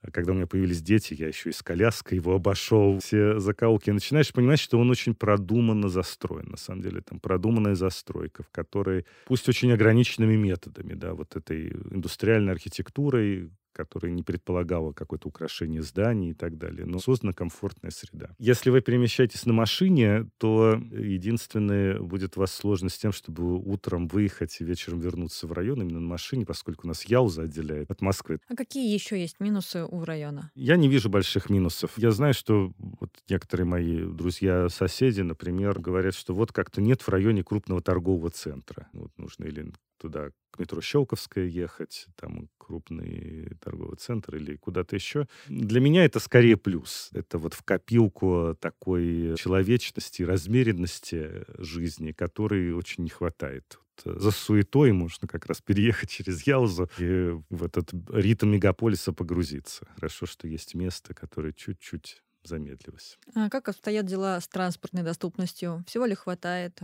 а 0.01 0.11
когда 0.11 0.31
у 0.31 0.35
меня 0.35 0.47
появились 0.47 0.81
дети, 0.81 1.13
я 1.13 1.27
еще 1.27 1.49
и 1.49 1.53
с 1.53 1.61
коляской 1.61 2.17
его 2.17 2.35
обошел, 2.35 2.99
все 2.99 3.39
закоулки. 3.39 3.89
Начинаешь 3.89 4.31
понимать, 4.31 4.59
что 4.59 4.79
он 4.79 4.89
очень 4.89 5.13
продуманно 5.13 5.89
застроен. 5.89 6.49
На 6.51 6.57
самом 6.57 6.81
деле, 6.81 7.01
там 7.01 7.19
продуманная 7.19 7.75
застройка, 7.75 8.43
в 8.43 8.49
которой, 8.49 9.05
пусть 9.25 9.49
очень 9.49 9.71
ограниченными 9.73 10.37
методами, 10.37 10.93
да, 10.93 11.13
вот 11.13 11.35
этой 11.35 11.71
индустриальной 11.71 12.53
архитектурой, 12.53 13.51
которая 13.79 14.11
не 14.11 14.23
предполагала 14.23 14.91
какое-то 14.91 15.29
украшение 15.29 15.81
зданий 15.81 16.31
и 16.31 16.33
так 16.33 16.57
далее, 16.57 16.85
но 16.85 16.99
создана 16.99 17.31
комфортная 17.31 17.91
среда. 17.91 18.31
Если 18.37 18.71
вы 18.71 18.81
перемещаетесь 18.81 19.45
на 19.45 19.53
машине, 19.53 20.29
то 20.37 20.77
единственное 20.91 21.97
будет 21.97 22.35
у 22.35 22.41
вас 22.41 22.53
сложность 22.53 22.95
с 22.95 22.99
тем, 22.99 23.13
чтобы 23.13 23.57
утром 23.57 24.09
выехать 24.09 24.57
и 24.59 24.65
вечером 24.65 24.99
вернуться 24.99 25.47
в 25.47 25.53
район 25.53 25.81
именно 25.81 26.01
на 26.01 26.07
машине, 26.07 26.45
поскольку 26.45 26.87
нас 26.87 27.05
Яуза 27.05 27.43
отделяет 27.43 27.89
от 27.89 28.01
Москвы. 28.01 28.41
А 28.49 28.55
какие 28.55 28.93
еще 28.93 29.17
есть 29.17 29.39
минусы 29.39 29.85
у 29.85 30.03
района? 30.03 30.51
Я 30.55 30.75
не 30.75 30.89
вижу 30.89 31.09
больших 31.09 31.49
минусов. 31.49 31.91
Я 31.95 32.11
знаю, 32.11 32.33
что 32.33 32.73
вот 32.77 33.11
некоторые 33.29 33.65
мои 33.65 34.03
друзья-соседи, 34.03 35.21
например, 35.21 35.79
говорят, 35.79 36.15
что 36.15 36.33
вот 36.33 36.51
как-то 36.51 36.81
нет 36.81 37.01
в 37.01 37.07
районе 37.07 37.45
крупного 37.45 37.81
торгового 37.81 38.29
центра. 38.29 38.89
Вот 38.91 39.11
нужно 39.17 39.45
или 39.45 39.71
туда 39.99 40.29
к 40.51 40.59
метро 40.59 40.81
Щелковская 40.81 41.45
ехать, 41.45 42.07
там 42.15 42.49
крупный 42.57 43.51
торговый 43.61 43.97
центр 43.97 44.35
или 44.35 44.55
куда-то 44.55 44.95
еще. 44.95 45.27
Для 45.47 45.79
меня 45.79 46.05
это 46.05 46.19
скорее 46.19 46.57
плюс. 46.57 47.09
Это 47.13 47.37
вот 47.37 47.53
в 47.53 47.63
копилку 47.63 48.55
такой 48.59 49.35
человечности, 49.37 50.23
размеренности 50.23 51.45
жизни, 51.57 52.11
которой 52.11 52.71
очень 52.71 53.03
не 53.03 53.09
хватает 53.09 53.79
за 54.05 54.31
суетой 54.31 54.93
можно 54.93 55.27
как 55.27 55.45
раз 55.47 55.59
переехать 55.59 56.09
через 56.09 56.47
Яузу 56.47 56.89
и 56.97 57.37
в 57.49 57.63
этот 57.65 57.91
ритм 58.09 58.49
мегаполиса 58.49 59.11
погрузиться. 59.11 59.85
Хорошо, 59.95 60.25
что 60.25 60.47
есть 60.47 60.73
место, 60.73 61.13
которое 61.13 61.51
чуть-чуть 61.51 62.23
замедлилось. 62.43 63.17
А 63.35 63.49
как 63.49 63.67
обстоят 63.69 64.05
дела 64.05 64.39
с 64.39 64.47
транспортной 64.47 65.03
доступностью? 65.03 65.83
Всего 65.87 66.05
ли 66.05 66.15
хватает? 66.15 66.79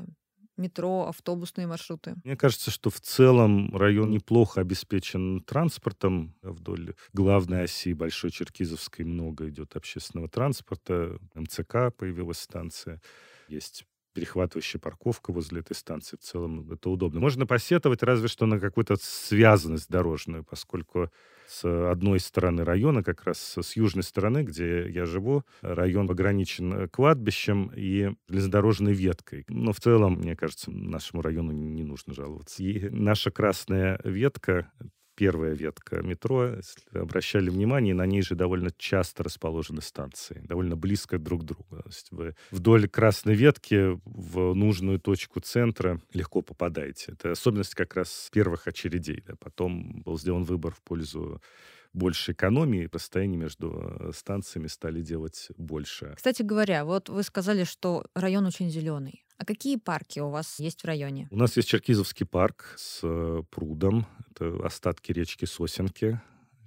Метро, 0.57 1.07
автобусные 1.07 1.67
маршруты? 1.67 2.15
Мне 2.23 2.35
кажется, 2.35 2.71
что 2.71 2.89
в 2.89 2.99
целом 2.99 3.75
район 3.75 4.11
неплохо 4.11 4.61
обеспечен 4.61 5.41
транспортом. 5.41 6.35
Вдоль 6.41 6.95
главной 7.13 7.63
оси 7.63 7.93
Большой 7.93 8.31
Черкизовской 8.31 9.05
много 9.05 9.49
идет 9.49 9.75
общественного 9.75 10.29
транспорта. 10.29 11.19
МЦК 11.33 11.95
появилась 11.95 12.39
станция. 12.39 13.01
Есть 13.47 13.85
перехватывающая 14.15 14.79
парковка 14.79 15.31
возле 15.31 15.59
этой 15.59 15.75
станции. 15.75 16.15
В 16.15 16.21
целом 16.21 16.71
это 16.71 16.89
удобно. 16.89 17.19
Можно 17.19 17.45
посетовать 17.45 18.01
разве 18.01 18.29
что 18.29 18.45
на 18.45 18.59
какую-то 18.59 18.95
связанность 18.99 19.89
дорожную, 19.89 20.43
поскольку 20.43 21.11
с 21.47 21.91
одной 21.91 22.19
стороны 22.19 22.63
района, 22.63 23.03
как 23.03 23.25
раз 23.25 23.57
с 23.61 23.75
южной 23.75 24.03
стороны, 24.03 24.43
где 24.43 24.89
я 24.89 25.05
живу, 25.05 25.43
район 25.61 26.09
ограничен 26.09 26.89
кладбищем 26.89 27.71
и 27.75 28.15
железнодорожной 28.29 28.93
веткой. 28.93 29.45
Но 29.49 29.73
в 29.73 29.79
целом, 29.79 30.13
мне 30.13 30.35
кажется, 30.35 30.71
нашему 30.71 31.21
району 31.21 31.51
не 31.51 31.83
нужно 31.83 32.13
жаловаться. 32.13 32.63
И 32.63 32.89
наша 32.89 33.31
красная 33.31 33.99
ветка 34.03 34.71
первая 35.15 35.53
ветка 35.53 36.01
метро, 36.01 36.55
если 36.55 36.99
обращали 36.99 37.49
внимание, 37.49 37.93
на 37.93 38.05
ней 38.05 38.21
же 38.21 38.35
довольно 38.35 38.69
часто 38.77 39.23
расположены 39.23 39.81
станции, 39.81 40.41
довольно 40.43 40.75
близко 40.75 41.17
друг 41.17 41.41
к 41.41 41.45
другу. 41.45 41.65
То 41.69 41.83
есть 41.85 42.07
вы 42.11 42.35
вдоль 42.51 42.87
красной 42.87 43.33
ветки 43.33 43.99
в 44.05 44.53
нужную 44.53 44.99
точку 44.99 45.39
центра 45.39 45.99
легко 46.13 46.41
попадаете. 46.41 47.13
Это 47.13 47.31
особенность 47.31 47.75
как 47.75 47.95
раз 47.95 48.29
первых 48.31 48.67
очередей. 48.67 49.23
Да. 49.25 49.35
Потом 49.39 50.01
был 50.03 50.19
сделан 50.19 50.43
выбор 50.43 50.73
в 50.73 50.81
пользу 50.81 51.41
больше 51.93 52.33
экономии, 52.33 52.89
расстояние 52.91 53.39
между 53.39 53.97
э, 53.99 54.11
станциями 54.13 54.67
стали 54.67 55.01
делать 55.01 55.47
больше. 55.57 56.13
Кстати 56.17 56.41
говоря, 56.41 56.83
вот 56.83 57.09
вы 57.09 57.23
сказали, 57.23 57.63
что 57.63 58.05
район 58.13 58.45
очень 58.45 58.69
зеленый. 58.69 59.24
А 59.37 59.45
какие 59.45 59.75
парки 59.75 60.19
у 60.19 60.29
вас 60.29 60.59
есть 60.59 60.81
в 60.81 60.85
районе? 60.85 61.27
У 61.31 61.37
нас 61.37 61.57
есть 61.57 61.67
Черкизовский 61.67 62.25
парк 62.25 62.73
с 62.77 63.01
э, 63.03 63.43
прудом. 63.49 64.05
Это 64.31 64.65
остатки 64.65 65.11
речки 65.11 65.45
Сосенки, 65.45 66.21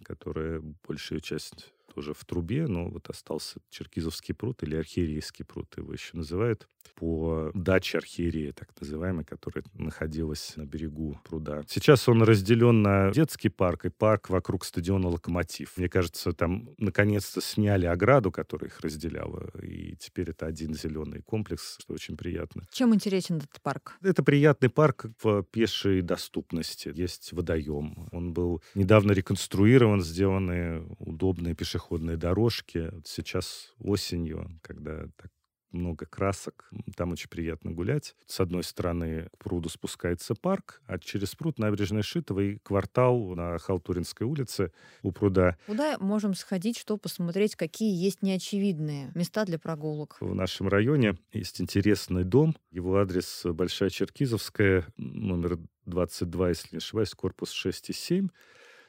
которая 0.04 0.60
большая 0.86 1.20
часть 1.20 1.72
тоже 1.98 2.14
в 2.14 2.24
трубе, 2.24 2.68
но 2.68 2.88
вот 2.88 3.10
остался 3.10 3.58
Черкизовский 3.70 4.32
пруд 4.32 4.62
или 4.62 4.76
Архиерейский 4.76 5.44
пруд 5.44 5.76
его 5.76 5.92
еще 5.92 6.16
называют 6.16 6.68
по 6.94 7.50
даче 7.54 7.98
архиерея, 7.98 8.52
так 8.52 8.68
называемой, 8.80 9.24
которая 9.24 9.64
находилась 9.74 10.54
на 10.56 10.64
берегу 10.64 11.20
пруда. 11.24 11.62
Сейчас 11.68 12.08
он 12.08 12.22
разделен 12.22 12.82
на 12.82 13.10
детский 13.10 13.48
парк 13.48 13.84
и 13.84 13.90
парк 13.90 14.30
вокруг 14.30 14.64
стадиона 14.64 15.08
«Локомотив». 15.08 15.76
Мне 15.76 15.88
кажется, 15.88 16.32
там 16.32 16.70
наконец-то 16.78 17.40
сняли 17.40 17.86
ограду, 17.86 18.30
которая 18.30 18.70
их 18.70 18.80
разделяла, 18.80 19.50
и 19.62 19.96
теперь 19.96 20.30
это 20.30 20.46
один 20.46 20.74
зеленый 20.74 21.22
комплекс, 21.22 21.76
что 21.80 21.94
очень 21.94 22.16
приятно. 22.16 22.62
Чем 22.72 22.94
интересен 22.94 23.36
этот 23.36 23.60
парк? 23.62 23.96
Это 24.02 24.22
приятный 24.22 24.68
парк 24.68 25.06
в 25.22 25.42
пешей 25.42 26.00
доступности. 26.00 26.90
Есть 26.94 27.32
водоем. 27.32 28.08
Он 28.12 28.32
был 28.32 28.62
недавно 28.74 29.12
реконструирован, 29.12 30.02
сделаны 30.02 30.84
удобные 30.98 31.54
пешеходные 31.54 31.87
дорожки. 31.96 32.90
Сейчас 33.04 33.74
осенью, 33.78 34.60
когда 34.62 35.06
так 35.16 35.30
много 35.72 36.06
красок. 36.06 36.70
Там 36.96 37.12
очень 37.12 37.28
приятно 37.28 37.72
гулять. 37.72 38.14
С 38.26 38.40
одной 38.40 38.64
стороны 38.64 39.28
к 39.38 39.38
пруду 39.38 39.68
спускается 39.68 40.34
парк, 40.34 40.80
а 40.86 40.98
через 40.98 41.34
пруд 41.34 41.58
набережная 41.58 42.02
Шитова 42.02 42.40
и 42.40 42.58
квартал 42.58 43.34
на 43.34 43.58
Халтуринской 43.58 44.26
улице 44.26 44.72
у 45.02 45.12
пруда. 45.12 45.56
Куда 45.66 45.98
можем 45.98 46.34
сходить, 46.34 46.78
чтобы 46.78 47.00
посмотреть, 47.00 47.56
какие 47.56 47.94
есть 47.94 48.22
неочевидные 48.22 49.12
места 49.14 49.44
для 49.44 49.58
прогулок? 49.58 50.16
В 50.20 50.34
нашем 50.34 50.68
районе 50.68 51.18
есть 51.32 51.60
интересный 51.60 52.24
дом. 52.24 52.56
Его 52.70 52.98
адрес 52.98 53.42
Большая 53.44 53.90
Черкизовская, 53.90 54.86
номер 54.96 55.58
22, 55.86 56.48
если 56.48 56.68
не 56.72 56.78
ошибаюсь, 56.78 57.14
корпус 57.14 57.50
6 57.50 57.90
и 57.90 57.92
7 57.92 58.28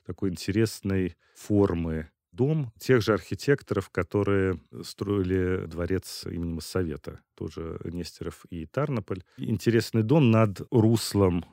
такой 0.06 0.32
интересной 0.32 1.16
формы 1.36 2.10
дом 2.32 2.72
тех 2.80 3.02
же 3.02 3.14
архитекторов, 3.14 3.90
которые 3.90 4.60
строили 4.84 5.66
дворец 5.66 6.26
имени 6.26 6.54
Моссовета, 6.54 7.20
тоже 7.36 7.80
Нестеров 7.86 8.46
и 8.50 8.66
Тарнополь. 8.66 9.24
Интересный 9.38 10.04
дом 10.04 10.32
над 10.32 10.62
руслом 10.72 11.46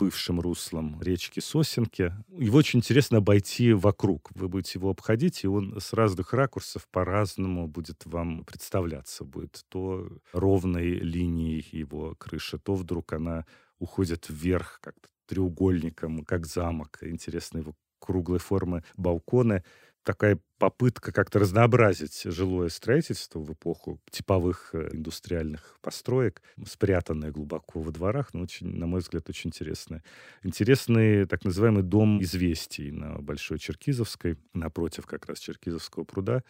бывшим 0.00 0.40
руслом 0.40 0.98
речки 1.02 1.40
Сосенки. 1.40 2.14
Его 2.30 2.58
очень 2.58 2.78
интересно 2.78 3.18
обойти 3.18 3.74
вокруг. 3.74 4.30
Вы 4.34 4.48
будете 4.48 4.78
его 4.78 4.88
обходить, 4.88 5.44
и 5.44 5.46
он 5.46 5.78
с 5.78 5.92
разных 5.92 6.32
ракурсов 6.32 6.88
по-разному 6.90 7.68
будет 7.68 8.06
вам 8.06 8.44
представляться. 8.44 9.24
Будет 9.24 9.62
то 9.68 10.08
ровной 10.32 10.92
линией 10.92 11.66
его 11.70 12.14
крыши, 12.14 12.58
то 12.58 12.76
вдруг 12.76 13.12
она 13.12 13.44
уходит 13.78 14.26
вверх 14.30 14.80
как-то 14.82 15.08
треугольником, 15.26 16.24
как 16.24 16.46
замок. 16.46 16.98
Интересно 17.02 17.58
его 17.58 17.74
круглой 17.98 18.38
формы 18.38 18.82
балконы 18.96 19.62
такая 20.04 20.38
попытка 20.60 21.10
как-то 21.10 21.38
разнообразить 21.38 22.22
жилое 22.24 22.68
строительство 22.68 23.40
в 23.40 23.50
эпоху 23.50 23.98
типовых 24.10 24.70
э, 24.74 24.90
индустриальных 24.92 25.78
построек, 25.80 26.42
спрятанное 26.66 27.32
глубоко 27.32 27.80
во 27.80 27.90
дворах, 27.90 28.34
но 28.34 28.42
очень, 28.42 28.68
на 28.76 28.86
мой 28.86 29.00
взгляд, 29.00 29.28
очень 29.30 29.48
интересное. 29.48 30.04
Интересный 30.44 31.26
так 31.26 31.44
называемый 31.44 31.82
дом 31.82 32.22
известий 32.22 32.92
на 32.92 33.18
Большой 33.20 33.58
Черкизовской, 33.58 34.36
напротив 34.52 35.06
как 35.06 35.26
раз 35.26 35.38
Черкизовского 35.38 36.04
пруда. 36.04 36.44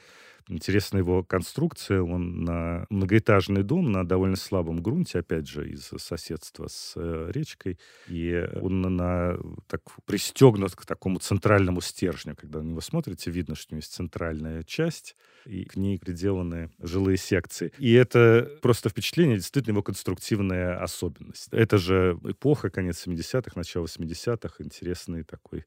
Интересна 0.48 0.98
его 0.98 1.22
конструкция. 1.22 2.02
Он 2.02 2.42
на 2.42 2.86
многоэтажный 2.90 3.62
дом 3.62 3.92
на 3.92 4.04
довольно 4.04 4.34
слабом 4.34 4.82
грунте, 4.82 5.20
опять 5.20 5.46
же, 5.46 5.70
из 5.70 5.92
соседства 5.98 6.66
с 6.66 6.94
э, 6.96 7.30
речкой. 7.32 7.78
И 8.08 8.48
он 8.60 8.80
на, 8.80 9.38
так, 9.68 9.82
пристегнут 10.06 10.74
к 10.74 10.84
такому 10.84 11.20
центральному 11.20 11.80
стержню. 11.80 12.34
Когда 12.34 12.62
на 12.62 12.70
него 12.70 12.80
смотрите, 12.80 13.30
видно, 13.30 13.54
что 13.54 13.72
у 13.72 13.76
него 13.76 13.78
есть 13.78 13.92
центральная 14.00 14.62
часть, 14.62 15.14
и 15.44 15.64
к 15.64 15.76
ней 15.76 15.98
приделаны 15.98 16.70
жилые 16.78 17.18
секции. 17.18 17.72
И 17.78 17.92
это 17.92 18.50
просто 18.62 18.88
впечатление, 18.88 19.36
действительно 19.36 19.74
его 19.74 19.82
конструктивная 19.82 20.82
особенность. 20.82 21.48
Это 21.50 21.78
же 21.78 22.18
эпоха, 22.24 22.70
конец 22.70 23.06
70-х, 23.06 23.52
начало 23.56 23.86
80-х, 23.86 24.64
интересный 24.64 25.22
такой 25.22 25.64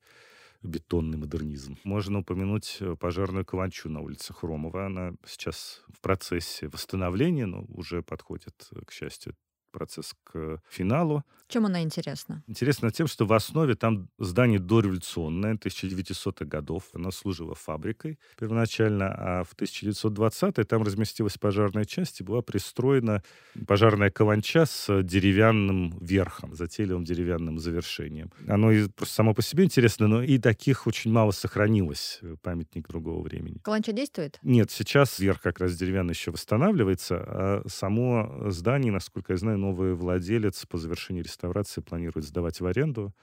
бетонный 0.64 1.18
модернизм. 1.18 1.78
Можно 1.84 2.20
упомянуть 2.20 2.78
э, 2.80 2.96
пожарную 2.98 3.46
каланчу 3.46 3.90
на 3.90 4.00
улице 4.00 4.34
Хромова. 4.34 4.86
Она 4.86 5.14
сейчас 5.26 5.84
в 5.94 6.00
процессе 6.00 6.70
восстановления, 6.70 7.46
но 7.46 7.66
уже 7.68 8.02
подходит, 8.02 8.70
э, 8.72 8.80
к 8.86 8.92
счастью, 8.92 9.36
процесс 9.74 10.16
к 10.24 10.62
финалу. 10.70 11.24
Чем 11.50 11.66
она 11.66 11.84
интересна? 11.84 12.44
Интересна 12.48 12.90
тем, 12.92 13.08
что 13.08 13.26
в 13.26 13.34
основе 13.34 13.76
там 13.76 14.08
здание 14.18 14.60
дореволюционное, 14.60 15.56
1900-х 15.56 16.46
годов. 16.46 16.84
Оно 16.94 17.12
служило 17.12 17.54
фабрикой 17.54 18.18
первоначально, 18.40 19.14
а 19.14 19.44
в 19.44 19.54
1920-е 19.56 20.64
там 20.64 20.84
разместилась 20.84 21.38
пожарная 21.38 21.86
часть 21.86 22.22
и 22.22 22.24
была 22.24 22.42
пристроена 22.42 23.24
пожарная 23.68 24.10
каланча 24.10 24.66
с 24.66 25.04
деревянным 25.04 25.98
верхом, 26.00 26.56
затейливым 26.56 27.04
деревянным 27.04 27.60
завершением. 27.60 28.32
Оно 28.48 28.72
и 28.72 28.88
просто 28.88 29.16
само 29.16 29.34
по 29.34 29.42
себе 29.42 29.66
интересно, 29.66 30.08
но 30.08 30.24
и 30.24 30.38
таких 30.38 30.88
очень 30.88 31.12
мало 31.12 31.32
сохранилось, 31.32 32.20
э, 32.22 32.36
памятник 32.42 32.88
другого 32.88 33.22
времени. 33.22 33.60
Каланча 33.64 33.92
действует? 33.92 34.40
Нет, 34.44 34.72
сейчас 34.72 35.20
верх 35.20 35.42
как 35.42 35.60
раз 35.60 35.76
деревянный 35.76 36.14
еще 36.14 36.32
восстанавливается, 36.32 37.18
а 37.18 37.64
само 37.68 38.50
здание, 38.50 38.92
насколько 38.92 39.34
я 39.34 39.38
знаю, 39.38 39.60
новый 39.64 39.94
владелец 39.96 40.66
по 40.66 40.78
завершении 40.78 41.22
реставрации 41.22 41.82
планирует 41.82 42.26
сдавать 42.26 42.60
в 42.60 42.66
аренду. 42.66 43.14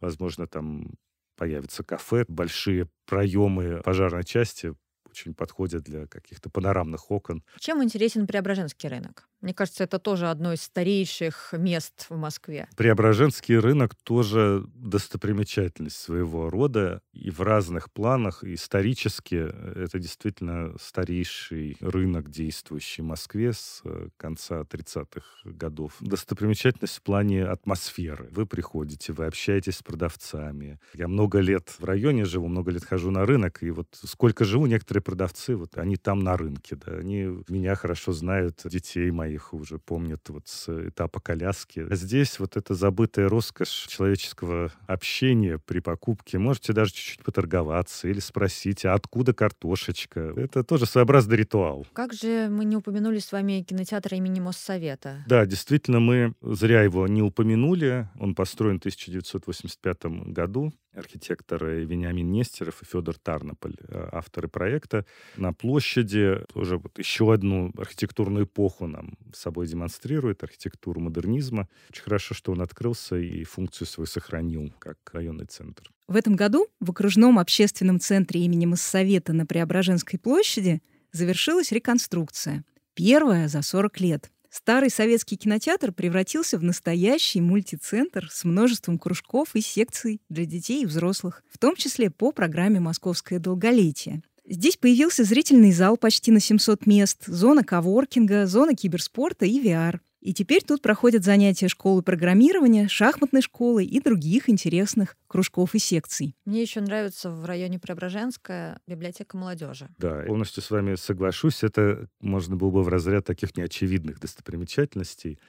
Возможно, 0.00 0.46
там 0.46 0.94
появится 1.36 1.82
кафе, 1.84 2.24
большие 2.28 2.88
проемы 3.06 3.80
пожарной 3.84 4.24
части 4.24 4.74
очень 5.10 5.34
подходят 5.34 5.82
для 5.82 6.06
каких-то 6.06 6.48
панорамных 6.48 7.10
окон. 7.10 7.44
Чем 7.58 7.82
интересен 7.82 8.26
Преображенский 8.26 8.88
рынок? 8.88 9.28
Мне 9.42 9.52
кажется, 9.52 9.82
это 9.84 9.98
тоже 9.98 10.30
одно 10.30 10.52
из 10.52 10.62
старейших 10.62 11.52
мест 11.52 12.06
в 12.08 12.16
Москве. 12.16 12.68
Преображенский 12.76 13.58
рынок 13.58 13.96
тоже 13.96 14.64
достопримечательность 14.74 15.96
своего 15.96 16.48
рода. 16.48 17.02
И 17.12 17.30
в 17.30 17.40
разных 17.40 17.90
планах, 17.92 18.44
исторически, 18.44 19.34
это 19.34 19.98
действительно 19.98 20.74
старейший 20.80 21.76
рынок, 21.80 22.30
действующий 22.30 23.02
в 23.02 23.06
Москве 23.06 23.52
с 23.52 23.80
э, 23.84 24.08
конца 24.16 24.60
30-х 24.60 25.22
годов. 25.44 25.96
Достопримечательность 26.00 26.98
в 26.98 27.02
плане 27.02 27.44
атмосферы. 27.44 28.28
Вы 28.30 28.46
приходите, 28.46 29.12
вы 29.12 29.26
общаетесь 29.26 29.78
с 29.78 29.82
продавцами. 29.82 30.78
Я 30.94 31.08
много 31.08 31.40
лет 31.40 31.68
в 31.78 31.84
районе 31.84 32.24
живу, 32.24 32.46
много 32.46 32.70
лет 32.70 32.84
хожу 32.84 33.10
на 33.10 33.26
рынок, 33.26 33.62
и 33.62 33.70
вот 33.70 33.88
сколько 33.92 34.44
живу, 34.44 34.66
некоторые 34.66 35.02
продавцы, 35.02 35.56
вот 35.56 35.76
они 35.78 35.96
там 35.96 36.20
на 36.20 36.36
рынке, 36.36 36.76
да, 36.76 36.92
они 36.92 37.42
меня 37.48 37.74
хорошо 37.74 38.12
знают, 38.12 38.60
детей 38.64 39.10
моих 39.10 39.31
их 39.34 39.54
уже 39.54 39.78
помнят 39.78 40.28
вот 40.28 40.48
с 40.48 40.68
этапа 40.88 41.20
коляски. 41.20 41.86
А 41.90 41.94
здесь 41.94 42.38
вот 42.38 42.56
эта 42.56 42.74
забытая 42.74 43.28
роскошь 43.28 43.86
человеческого 43.88 44.72
общения 44.86 45.58
при 45.58 45.80
покупке. 45.80 46.38
Можете 46.38 46.72
даже 46.72 46.92
чуть-чуть 46.92 47.24
поторговаться 47.24 48.08
или 48.08 48.20
спросить, 48.20 48.84
а 48.84 48.94
откуда 48.94 49.32
картошечка? 49.32 50.32
Это 50.36 50.64
тоже 50.64 50.86
своеобразный 50.86 51.36
ритуал. 51.36 51.86
Как 51.92 52.12
же 52.12 52.48
мы 52.50 52.64
не 52.64 52.76
упомянули 52.76 53.18
с 53.18 53.32
вами 53.32 53.62
кинотеатр 53.62 54.14
имени 54.14 54.40
Моссовета? 54.40 55.24
Да, 55.26 55.46
действительно, 55.46 56.00
мы 56.00 56.34
зря 56.42 56.82
его 56.82 57.06
не 57.06 57.22
упомянули. 57.22 58.08
Он 58.18 58.34
построен 58.34 58.76
в 58.76 58.82
1985 58.82 60.04
году 60.32 60.72
архитекторы 60.94 61.84
Вениамин 61.84 62.30
Нестеров 62.30 62.82
и 62.82 62.84
Федор 62.84 63.16
Тарнополь, 63.18 63.76
э, 63.88 64.08
авторы 64.12 64.48
проекта. 64.48 65.04
На 65.36 65.52
площади 65.52 66.38
тоже 66.52 66.78
вот 66.78 66.98
еще 66.98 67.32
одну 67.32 67.72
архитектурную 67.76 68.44
эпоху 68.44 68.86
нам 68.86 69.16
с 69.32 69.40
собой 69.40 69.66
демонстрирует, 69.66 70.42
архитектуру 70.42 71.00
модернизма. 71.00 71.68
Очень 71.90 72.02
хорошо, 72.02 72.34
что 72.34 72.52
он 72.52 72.60
открылся 72.60 73.16
и 73.16 73.44
функцию 73.44 73.86
свою 73.86 74.06
сохранил 74.06 74.72
как 74.78 74.98
районный 75.12 75.46
центр. 75.46 75.90
В 76.08 76.16
этом 76.16 76.36
году 76.36 76.66
в 76.80 76.90
окружном 76.90 77.38
общественном 77.38 77.98
центре 78.00 78.42
имени 78.42 78.66
Моссовета 78.66 79.32
на 79.32 79.46
Преображенской 79.46 80.18
площади 80.18 80.82
завершилась 81.12 81.72
реконструкция. 81.72 82.64
Первая 82.94 83.48
за 83.48 83.62
40 83.62 84.00
лет. 84.00 84.30
Старый 84.52 84.90
советский 84.90 85.38
кинотеатр 85.38 85.92
превратился 85.92 86.58
в 86.58 86.62
настоящий 86.62 87.40
мультицентр 87.40 88.28
с 88.30 88.44
множеством 88.44 88.98
кружков 88.98 89.54
и 89.54 89.62
секций 89.62 90.20
для 90.28 90.44
детей 90.44 90.82
и 90.82 90.86
взрослых, 90.86 91.42
в 91.50 91.56
том 91.56 91.74
числе 91.74 92.10
по 92.10 92.32
программе 92.32 92.78
«Московское 92.78 93.38
долголетие». 93.38 94.22
Здесь 94.46 94.76
появился 94.76 95.24
зрительный 95.24 95.72
зал 95.72 95.96
почти 95.96 96.30
на 96.30 96.38
700 96.38 96.84
мест, 96.84 97.24
зона 97.26 97.64
коворкинга, 97.64 98.46
зона 98.46 98.74
киберспорта 98.74 99.46
и 99.46 99.58
VR. 99.58 100.00
И 100.22 100.32
теперь 100.32 100.62
тут 100.62 100.82
проходят 100.82 101.24
занятия 101.24 101.66
школы 101.66 102.00
программирования, 102.00 102.86
шахматной 102.86 103.42
школы 103.42 103.84
и 103.84 104.00
других 104.00 104.48
интересных 104.48 105.16
кружков 105.26 105.74
и 105.74 105.80
секций. 105.80 106.36
Мне 106.44 106.62
еще 106.62 106.80
нравится 106.80 107.28
в 107.28 107.44
районе 107.44 107.80
Преображенская 107.80 108.78
библиотека 108.86 109.36
молодежи. 109.36 109.88
Да, 109.98 110.22
полностью 110.22 110.62
с 110.62 110.70
вами 110.70 110.94
соглашусь. 110.94 111.64
Это 111.64 112.08
можно 112.20 112.54
было 112.54 112.70
бы 112.70 112.82
в 112.84 112.88
разряд 112.88 113.26
таких 113.26 113.56
неочевидных 113.56 114.20
достопримечательностей 114.20 115.40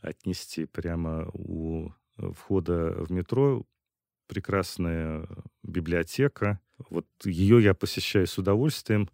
отнести 0.00 0.64
прямо 0.64 1.30
у 1.32 1.92
входа 2.18 2.96
в 2.98 3.12
метро 3.12 3.64
прекрасная 4.26 5.28
библиотека. 5.62 6.60
Вот 6.90 7.06
ее 7.24 7.62
я 7.62 7.74
посещаю 7.74 8.26
с 8.26 8.36
удовольствием. 8.38 9.08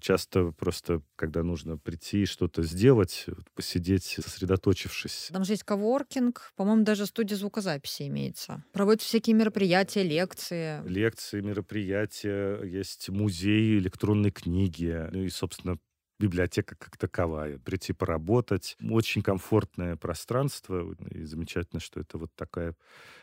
Часто 0.00 0.52
просто, 0.52 1.02
когда 1.16 1.42
нужно 1.42 1.78
прийти 1.78 2.22
и 2.22 2.26
что-то 2.26 2.62
сделать, 2.62 3.26
посидеть, 3.54 4.18
сосредоточившись. 4.22 5.30
Там 5.32 5.44
же 5.44 5.52
есть 5.52 5.64
коворкинг, 5.64 6.52
по-моему, 6.56 6.84
даже 6.84 7.06
студия 7.06 7.36
звукозаписи 7.36 8.08
имеется. 8.08 8.64
Проводятся 8.72 9.08
всякие 9.08 9.34
мероприятия, 9.34 10.02
лекции. 10.02 10.82
Лекции, 10.88 11.40
мероприятия, 11.40 12.62
есть 12.62 13.08
музей 13.08 13.78
электронной 13.78 14.30
книги. 14.30 15.08
Ну 15.10 15.22
и, 15.22 15.28
собственно, 15.30 15.78
библиотека 16.18 16.74
как 16.76 16.96
таковая, 16.96 17.58
прийти 17.58 17.92
поработать. 17.92 18.76
Очень 18.90 19.22
комфортное 19.22 19.96
пространство, 19.96 20.94
и 21.10 21.24
замечательно, 21.24 21.80
что 21.80 22.00
это 22.00 22.18
вот 22.18 22.30
такая 22.34 22.74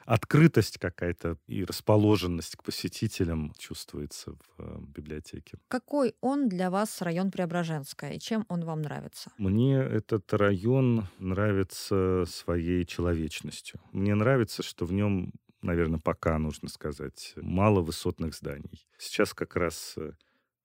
открытость 0.05 0.77
какая-то 0.77 1.37
и 1.47 1.63
расположенность 1.63 2.55
к 2.55 2.63
посетителям 2.63 3.53
чувствуется 3.57 4.31
в 4.31 4.39
э, 4.59 4.77
библиотеке. 4.95 5.57
Какой 5.67 6.15
он 6.21 6.47
для 6.47 6.69
вас 6.69 7.01
район 7.01 7.31
Преображенская, 7.31 8.13
и 8.13 8.19
чем 8.19 8.45
он 8.49 8.63
вам 8.63 8.81
нравится? 8.81 9.31
Мне 9.37 9.77
этот 9.77 10.31
район 10.33 11.07
нравится 11.17 12.25
своей 12.27 12.85
человечностью. 12.85 13.81
Мне 13.91 14.15
нравится, 14.15 14.63
что 14.63 14.85
в 14.85 14.93
нем 14.93 15.33
наверное, 15.65 15.99
пока, 15.99 16.37
нужно 16.37 16.69
сказать, 16.69 17.33
мало 17.35 17.81
высотных 17.81 18.35
зданий. 18.35 18.87
Сейчас 18.97 19.33
как 19.33 19.55
раз 19.55 19.95
э, 19.97 20.11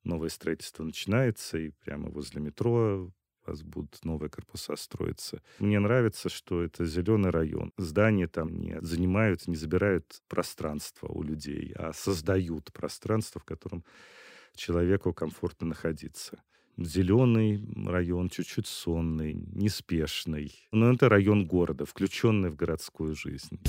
новое 0.05 0.29
строительство 0.29 0.83
начинается, 0.83 1.59
и 1.59 1.71
прямо 1.71 2.11
возле 2.11 2.41
метро 2.41 3.11
у 3.47 3.51
вас 3.51 3.63
будут 3.63 4.05
новые 4.05 4.31
корпуса 4.31 4.77
строиться. 4.77 5.43
Мне 5.59 5.79
нравится, 5.79 6.29
что 6.29 6.63
это 6.63 6.85
зеленый 6.85 7.31
район. 7.31 7.73
Здания 7.77 8.29
там 8.29 8.55
не 8.57 8.81
занимают, 8.81 9.49
не 9.49 9.57
забирают 9.57 10.21
пространство 10.29 11.09
у 11.09 11.23
людей, 11.23 11.73
а 11.77 11.93
создают 11.93 12.73
пространство, 12.73 13.41
в 13.41 13.45
котором 13.45 13.85
человеку 14.55 15.13
комфортно 15.13 15.69
находиться. 15.69 16.43
Зеленый 16.77 17.63
район, 17.87 18.31
чуть-чуть 18.31 18.67
сонный, 18.67 19.35
неспешный. 19.35 20.55
Но 20.73 20.93
это 20.93 21.09
район 21.09 21.47
города, 21.47 21.85
включенный 21.85 22.51
в 22.51 22.57
городскую 22.57 23.15
жизнь. 23.15 23.61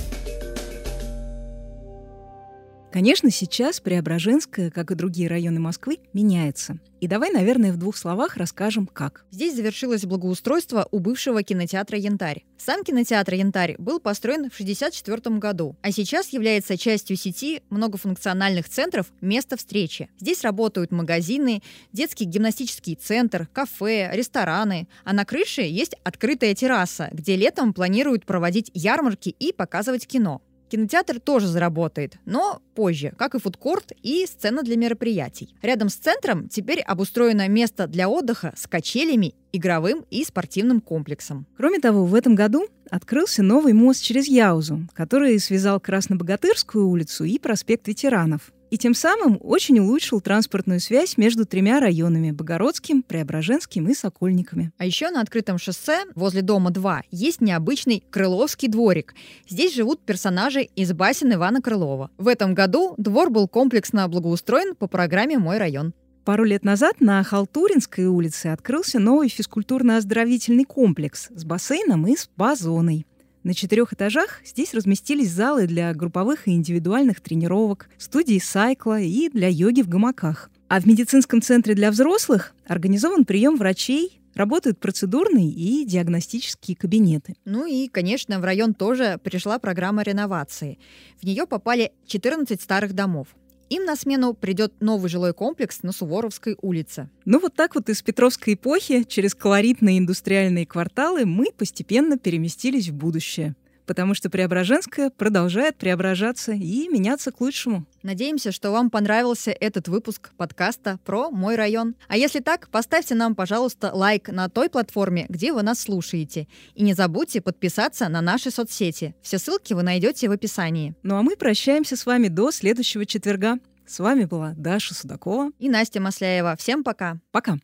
Конечно, 2.92 3.30
сейчас 3.30 3.80
Преображенская, 3.80 4.70
как 4.70 4.90
и 4.90 4.94
другие 4.94 5.26
районы 5.26 5.58
Москвы, 5.58 5.98
меняется. 6.12 6.78
И 7.00 7.06
давай, 7.06 7.32
наверное, 7.32 7.72
в 7.72 7.78
двух 7.78 7.96
словах 7.96 8.36
расскажем, 8.36 8.86
как. 8.86 9.24
Здесь 9.30 9.56
завершилось 9.56 10.04
благоустройство 10.04 10.86
у 10.90 10.98
бывшего 10.98 11.42
кинотеатра 11.42 11.96
«Янтарь». 11.96 12.44
Сам 12.58 12.84
кинотеатр 12.84 13.32
«Янтарь» 13.32 13.76
был 13.78 13.98
построен 13.98 14.50
в 14.50 14.60
1964 14.60 15.38
году, 15.38 15.74
а 15.80 15.90
сейчас 15.90 16.28
является 16.34 16.76
частью 16.76 17.16
сети 17.16 17.62
многофункциональных 17.70 18.68
центров 18.68 19.06
«Место 19.22 19.56
встречи». 19.56 20.10
Здесь 20.20 20.42
работают 20.42 20.92
магазины, 20.92 21.62
детский 21.94 22.26
гимнастический 22.26 22.94
центр, 22.94 23.48
кафе, 23.54 24.10
рестораны, 24.12 24.86
а 25.04 25.14
на 25.14 25.24
крыше 25.24 25.62
есть 25.62 25.96
открытая 26.04 26.54
терраса, 26.54 27.08
где 27.10 27.36
летом 27.36 27.72
планируют 27.72 28.26
проводить 28.26 28.70
ярмарки 28.74 29.30
и 29.30 29.54
показывать 29.54 30.06
кино. 30.06 30.42
Кинотеатр 30.72 31.20
тоже 31.20 31.48
заработает, 31.48 32.16
но 32.24 32.62
позже, 32.74 33.12
как 33.18 33.34
и 33.34 33.38
фудкорт 33.38 33.92
и 34.02 34.24
сцена 34.24 34.62
для 34.62 34.78
мероприятий. 34.78 35.54
Рядом 35.60 35.90
с 35.90 35.96
центром 35.96 36.48
теперь 36.48 36.80
обустроено 36.80 37.46
место 37.46 37.86
для 37.86 38.08
отдыха 38.08 38.54
с 38.56 38.66
качелями, 38.66 39.34
игровым 39.52 40.06
и 40.10 40.24
спортивным 40.24 40.80
комплексом. 40.80 41.46
Кроме 41.58 41.78
того, 41.78 42.06
в 42.06 42.14
этом 42.14 42.34
году 42.34 42.68
открылся 42.88 43.42
новый 43.42 43.74
мост 43.74 44.02
через 44.02 44.26
Яузу, 44.28 44.88
который 44.94 45.38
связал 45.40 45.78
Краснобогатырскую 45.78 46.88
улицу 46.88 47.24
и 47.24 47.38
проспект 47.38 47.86
ветеранов 47.86 48.50
и 48.72 48.78
тем 48.78 48.94
самым 48.94 49.38
очень 49.42 49.78
улучшил 49.80 50.22
транспортную 50.22 50.80
связь 50.80 51.18
между 51.18 51.44
тремя 51.44 51.78
районами– 51.78 52.30
Богородским, 52.32 53.02
Преображенским 53.02 53.86
и 53.88 53.94
Сокольниками. 53.94 54.72
А 54.78 54.86
еще 54.86 55.10
на 55.10 55.20
открытом 55.20 55.58
шоссе 55.58 56.04
возле 56.14 56.40
дома 56.40 56.70
2 56.70 57.02
есть 57.10 57.42
необычный 57.42 58.02
Крыловский 58.08 58.68
дворик. 58.68 59.14
Здесь 59.46 59.74
живут 59.74 60.00
персонажи 60.00 60.62
из 60.62 60.90
басен 60.94 61.34
Ивана 61.34 61.60
Крылова. 61.60 62.10
В 62.16 62.26
этом 62.26 62.54
году 62.54 62.94
двор 62.96 63.28
был 63.28 63.46
комплексно 63.46 64.08
благоустроен 64.08 64.74
по 64.74 64.86
программе 64.86 65.36
«Мой 65.36 65.58
район». 65.58 65.92
Пару 66.24 66.44
лет 66.44 66.64
назад 66.64 67.00
на 67.00 67.22
Халтуринской 67.22 68.06
улице 68.06 68.46
открылся 68.46 68.98
новый 68.98 69.28
физкультурно-оздоровительный 69.28 70.64
комплекс 70.64 71.28
с 71.34 71.44
бассейном 71.44 72.06
и 72.06 72.16
спа-зоной. 72.16 73.04
На 73.42 73.54
четырех 73.54 73.92
этажах 73.92 74.40
здесь 74.44 74.72
разместились 74.72 75.30
залы 75.30 75.66
для 75.66 75.92
групповых 75.94 76.46
и 76.46 76.52
индивидуальных 76.52 77.20
тренировок, 77.20 77.88
студии 77.98 78.38
сайкла 78.38 79.00
и 79.00 79.28
для 79.28 79.48
йоги 79.48 79.82
в 79.82 79.88
гамаках. 79.88 80.48
А 80.68 80.80
в 80.80 80.86
медицинском 80.86 81.42
центре 81.42 81.74
для 81.74 81.90
взрослых 81.90 82.54
организован 82.66 83.24
прием 83.24 83.56
врачей, 83.56 84.22
Работают 84.34 84.80
процедурные 84.80 85.50
и 85.50 85.84
диагностические 85.84 86.74
кабинеты. 86.74 87.36
Ну 87.44 87.66
и, 87.66 87.88
конечно, 87.88 88.40
в 88.40 88.44
район 88.44 88.72
тоже 88.72 89.20
пришла 89.22 89.58
программа 89.58 90.02
реновации. 90.02 90.78
В 91.20 91.24
нее 91.24 91.46
попали 91.46 91.92
14 92.06 92.58
старых 92.58 92.94
домов. 92.94 93.28
Им 93.72 93.86
на 93.86 93.96
смену 93.96 94.34
придет 94.34 94.74
новый 94.80 95.08
жилой 95.08 95.32
комплекс 95.32 95.82
на 95.82 95.92
Суворовской 95.92 96.58
улице. 96.60 97.08
Ну 97.24 97.40
вот 97.40 97.54
так 97.54 97.74
вот 97.74 97.88
из 97.88 98.02
Петровской 98.02 98.52
эпохи 98.52 99.04
через 99.04 99.34
колоритные 99.34 99.98
индустриальные 99.98 100.66
кварталы 100.66 101.24
мы 101.24 101.46
постепенно 101.56 102.18
переместились 102.18 102.90
в 102.90 102.94
будущее 102.94 103.56
потому 103.86 104.14
что 104.14 104.30
Преображенская 104.30 105.10
продолжает 105.10 105.76
преображаться 105.76 106.52
и 106.52 106.88
меняться 106.88 107.32
к 107.32 107.40
лучшему. 107.40 107.86
Надеемся, 108.02 108.52
что 108.52 108.70
вам 108.70 108.90
понравился 108.90 109.50
этот 109.50 109.88
выпуск 109.88 110.32
подкаста 110.36 110.98
про 111.04 111.30
мой 111.30 111.56
район. 111.56 111.94
А 112.08 112.16
если 112.16 112.40
так, 112.40 112.68
поставьте 112.70 113.14
нам, 113.14 113.34
пожалуйста, 113.34 113.90
лайк 113.92 114.28
на 114.28 114.48
той 114.48 114.68
платформе, 114.68 115.26
где 115.28 115.52
вы 115.52 115.62
нас 115.62 115.80
слушаете. 115.80 116.48
И 116.74 116.82
не 116.82 116.94
забудьте 116.94 117.40
подписаться 117.40 118.08
на 118.08 118.20
наши 118.20 118.50
соцсети. 118.50 119.14
Все 119.22 119.38
ссылки 119.38 119.72
вы 119.72 119.82
найдете 119.82 120.28
в 120.28 120.32
описании. 120.32 120.94
Ну 121.02 121.16
а 121.16 121.22
мы 121.22 121.36
прощаемся 121.36 121.96
с 121.96 122.06
вами 122.06 122.28
до 122.28 122.50
следующего 122.50 123.06
четверга. 123.06 123.58
С 123.86 123.98
вами 123.98 124.24
была 124.24 124.54
Даша 124.56 124.94
Судакова 124.94 125.50
и 125.58 125.68
Настя 125.68 126.00
Масляева. 126.00 126.56
Всем 126.56 126.84
пока. 126.84 127.18
Пока. 127.30 127.58